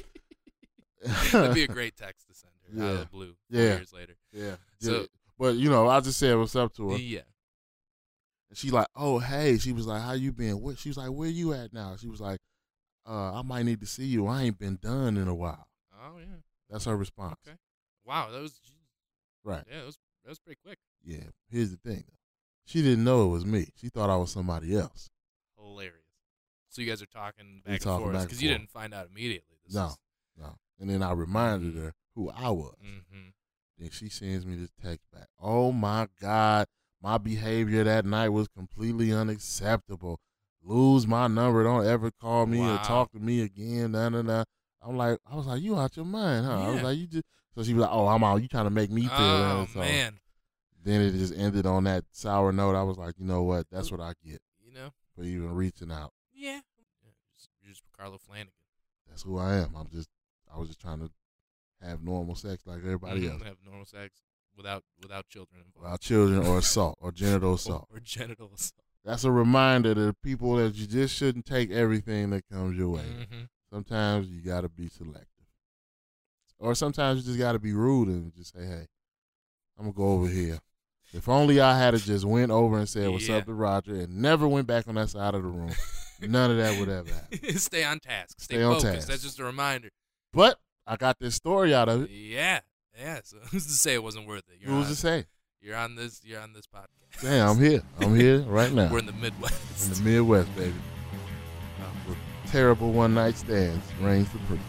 That'd 1.32 1.54
be 1.54 1.64
a 1.64 1.68
great 1.68 1.96
text 1.96 2.26
to 2.28 2.34
send 2.34 2.52
her 2.72 2.82
out 2.82 2.90
of 2.90 2.94
Yeah. 2.96 3.00
the 3.00 3.06
blue. 3.10 3.36
Yeah. 3.50 3.60
Yeah. 3.62 3.74
Years 3.76 3.92
later. 3.92 4.14
yeah. 4.32 4.56
So- 4.80 5.00
yeah. 5.00 5.06
but 5.38 5.54
you 5.56 5.68
know, 5.68 5.86
I 5.88 6.00
just 6.00 6.18
said 6.18 6.36
what's 6.38 6.56
up 6.56 6.74
to 6.76 6.90
her. 6.92 6.96
Yeah. 6.96 7.20
And 8.50 8.56
she 8.58 8.70
like, 8.70 8.86
oh 8.96 9.18
hey, 9.18 9.58
she 9.58 9.72
was 9.72 9.86
like, 9.86 10.00
how 10.02 10.12
you 10.12 10.32
been? 10.32 10.60
What? 10.62 10.78
She 10.78 10.88
was 10.88 10.96
like, 10.96 11.10
where 11.10 11.28
you 11.28 11.52
at 11.52 11.72
now? 11.74 11.96
She 11.98 12.08
was 12.08 12.20
like, 12.22 12.40
uh, 13.06 13.38
I 13.38 13.42
might 13.42 13.64
need 13.64 13.80
to 13.80 13.86
see 13.86 14.06
you. 14.06 14.26
I 14.26 14.44
ain't 14.44 14.58
been 14.58 14.78
done 14.80 15.16
in 15.18 15.28
a 15.28 15.34
while. 15.34 15.66
Oh 15.94 16.18
yeah. 16.18 16.24
That's 16.74 16.86
her 16.86 16.96
response. 16.96 17.36
Okay. 17.46 17.56
Wow, 18.04 18.32
that 18.32 18.42
was 18.42 18.60
Right. 19.44 19.62
yeah, 19.70 19.78
that 19.78 19.86
was 19.86 19.98
that 20.24 20.30
was 20.30 20.40
pretty 20.40 20.58
quick. 20.60 20.78
Yeah. 21.04 21.30
Here's 21.48 21.70
the 21.70 21.76
thing 21.76 22.02
though. 22.04 22.18
She 22.64 22.82
didn't 22.82 23.04
know 23.04 23.26
it 23.26 23.28
was 23.28 23.46
me. 23.46 23.68
She 23.76 23.90
thought 23.90 24.10
I 24.10 24.16
was 24.16 24.32
somebody 24.32 24.76
else. 24.76 25.08
Hilarious. 25.56 26.00
So 26.70 26.82
you 26.82 26.88
guys 26.88 27.00
are 27.00 27.06
talking 27.06 27.62
back 27.64 27.74
and 27.74 27.80
talking 27.80 28.10
forth 28.10 28.22
because 28.22 28.42
you 28.42 28.48
didn't 28.48 28.70
find 28.70 28.92
out 28.92 29.06
immediately. 29.08 29.56
This 29.64 29.72
No. 29.72 29.92
No. 30.36 30.56
And 30.80 30.90
then 30.90 31.00
I 31.00 31.12
reminded 31.12 31.76
her 31.76 31.92
who 32.16 32.28
I 32.30 32.50
was. 32.50 32.74
Mm-hmm. 32.84 33.28
Then 33.78 33.90
she 33.90 34.08
sends 34.08 34.44
me 34.44 34.56
this 34.56 34.72
text 34.82 35.06
back. 35.12 35.28
Oh 35.38 35.70
my 35.70 36.08
God. 36.20 36.66
My 37.00 37.18
behavior 37.18 37.84
that 37.84 38.04
night 38.04 38.30
was 38.30 38.48
completely 38.48 39.12
unacceptable. 39.12 40.18
Lose 40.60 41.06
my 41.06 41.28
number. 41.28 41.62
Don't 41.62 41.86
ever 41.86 42.10
call 42.10 42.46
me 42.46 42.58
or 42.68 42.78
talk 42.78 43.12
to 43.12 43.20
me 43.20 43.42
again. 43.42 43.92
Nah, 43.92 44.08
nah, 44.08 44.22
nah. 44.22 44.44
I'm 44.86 44.96
like, 44.96 45.18
I 45.30 45.36
was 45.36 45.46
like, 45.46 45.62
you 45.62 45.76
out 45.78 45.96
your 45.96 46.04
mind, 46.04 46.44
huh? 46.46 46.60
I 46.68 46.70
was 46.70 46.82
like, 46.82 46.98
you 46.98 47.06
just. 47.06 47.24
So 47.54 47.62
she 47.62 47.72
was 47.72 47.82
like, 47.82 47.90
oh, 47.92 48.08
I'm 48.08 48.24
out. 48.24 48.42
You 48.42 48.48
trying 48.48 48.64
to 48.64 48.70
make 48.70 48.90
me 48.90 49.02
feel 49.02 49.10
Oh. 49.10 49.66
So 49.72 49.78
man, 49.80 50.18
Then 50.82 51.00
it 51.00 51.12
just 51.12 51.34
ended 51.34 51.66
on 51.66 51.84
that 51.84 52.04
sour 52.12 52.52
note. 52.52 52.74
I 52.74 52.82
was 52.82 52.98
like, 52.98 53.14
you 53.18 53.24
know 53.24 53.42
what? 53.42 53.66
That's 53.70 53.90
what 53.90 54.00
I 54.00 54.12
get 54.24 54.40
you 54.64 54.72
know, 54.72 54.90
for 55.14 55.22
even 55.22 55.54
reaching 55.54 55.90
out. 55.92 56.12
yeah, 56.34 56.60
yeah 57.04 57.10
just, 57.36 57.48
you're 57.62 57.70
just 57.70 57.82
Carlo 57.96 58.18
Flanagan. 58.18 58.52
That's 59.08 59.22
who 59.22 59.38
I 59.38 59.54
am. 59.58 59.74
I'm 59.76 59.88
just. 59.88 60.08
I 60.52 60.58
was 60.58 60.68
just 60.68 60.80
trying 60.80 61.00
to 61.00 61.10
have 61.80 62.02
normal 62.02 62.34
sex 62.34 62.62
like 62.66 62.78
everybody 62.78 63.20
Mhm, 63.22 63.32
else. 63.32 63.42
Have 63.42 63.56
normal 63.64 63.84
sex 63.86 64.20
without 64.56 64.82
without 65.00 65.28
children 65.28 65.60
involved. 65.64 65.84
Without 65.84 66.00
children 66.00 66.46
or 66.46 66.58
assault 66.58 66.98
or 67.00 67.12
genital 67.12 67.54
assault. 67.58 67.86
Or, 67.90 67.98
or 67.98 68.00
genital 68.00 68.50
assault. 68.54 68.80
That's 69.04 69.24
a 69.24 69.30
reminder 69.30 69.94
to 69.94 70.14
people 70.22 70.56
that 70.56 70.74
you 70.74 70.86
just 70.86 71.14
shouldn't 71.14 71.44
take 71.46 71.70
everything 71.70 72.30
that 72.30 72.48
comes 72.48 72.76
your 72.76 72.88
way. 72.88 73.02
Mhm. 73.04 73.48
Sometimes 73.74 74.28
you 74.28 74.40
got 74.40 74.60
to 74.60 74.68
be 74.68 74.88
selective. 74.88 75.26
Or 76.60 76.76
sometimes 76.76 77.18
you 77.20 77.26
just 77.26 77.40
got 77.40 77.52
to 77.52 77.58
be 77.58 77.72
rude 77.72 78.06
and 78.06 78.32
just 78.32 78.54
say, 78.54 78.64
hey, 78.64 78.86
I'm 79.76 79.86
going 79.86 79.92
to 79.92 79.96
go 79.96 80.08
over 80.12 80.28
here. 80.28 80.60
If 81.12 81.28
only 81.28 81.60
I 81.60 81.76
had 81.76 81.96
just 81.96 82.24
went 82.24 82.52
over 82.52 82.78
and 82.78 82.88
said 82.88 83.10
what's 83.10 83.26
Yeah. 83.28 83.38
up 83.38 83.46
to 83.46 83.52
Roger 83.52 83.94
and 83.96 84.18
never 84.22 84.46
went 84.46 84.68
back 84.68 84.86
on 84.86 84.94
that 84.94 85.08
side 85.10 85.34
of 85.34 85.42
the 85.42 85.48
room, 85.48 85.72
none 86.20 86.52
of 86.52 86.56
that 86.58 86.78
would 86.78 86.88
ever 86.88 87.08
happen. 87.32 87.58
Stay 87.58 87.82
on 87.82 87.98
task. 87.98 88.40
Stay, 88.40 88.54
Stay 88.56 88.62
on 88.62 88.74
focused. 88.76 88.94
task. 88.94 89.08
That's 89.08 89.22
just 89.24 89.40
a 89.40 89.44
reminder. 89.44 89.88
But 90.32 90.56
I 90.86 90.94
got 90.94 91.18
this 91.18 91.34
story 91.34 91.74
out 91.74 91.88
of 91.88 92.02
it. 92.04 92.10
Yeah, 92.10 92.60
yeah. 92.96 93.20
So 93.24 93.38
who's 93.50 93.66
to 93.66 93.72
say 93.72 93.94
it 93.94 94.02
wasn't 94.04 94.28
worth 94.28 94.44
it? 94.52 94.58
You're 94.60 94.70
Who's 94.70 94.84
on, 94.86 94.90
to 94.92 94.96
say? 94.96 95.24
You're 95.60 95.76
on 95.76 95.96
this. 95.96 96.20
You're 96.24 96.40
on 96.40 96.52
this 96.52 96.66
podcast. 96.68 97.22
Damn, 97.22 97.48
I'm 97.50 97.60
here. 97.60 97.82
I'm 98.00 98.14
here 98.14 98.38
right 98.42 98.72
now. 98.72 98.92
We're 98.92 99.00
in 99.00 99.06
the 99.06 99.12
Midwest. 99.14 99.84
in 99.88 99.94
the 99.94 100.10
Midwest, 100.10 100.54
baby. 100.56 100.74
Terrible 102.54 102.92
one 102.92 103.14
night 103.14 103.36
stands 103.36 103.84
reign 104.00 104.26
supreme. 104.26 104.60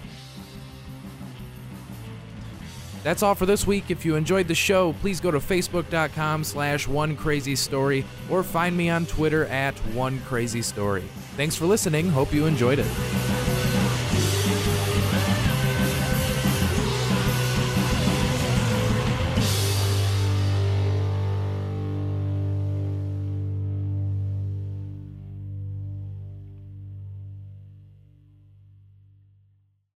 That's 3.03 3.21
all 3.21 3.35
for 3.35 3.45
this 3.45 3.67
week. 3.67 3.91
If 3.91 4.03
you 4.03 4.15
enjoyed 4.15 4.47
the 4.47 4.55
show, 4.55 4.93
please 5.01 5.19
go 5.19 5.29
to 5.29 5.37
facebook.com 5.37 6.45
slash 6.45 6.87
one 6.87 7.15
crazy 7.15 7.55
story 7.55 8.03
or 8.27 8.41
find 8.41 8.75
me 8.75 8.89
on 8.89 9.05
Twitter 9.05 9.45
at 9.45 9.75
one 9.93 10.19
crazy 10.21 10.63
story. 10.63 11.03
Thanks 11.37 11.55
for 11.55 11.67
listening. 11.67 12.09
Hope 12.09 12.33
you 12.33 12.47
enjoyed 12.47 12.79
it. 12.79 13.44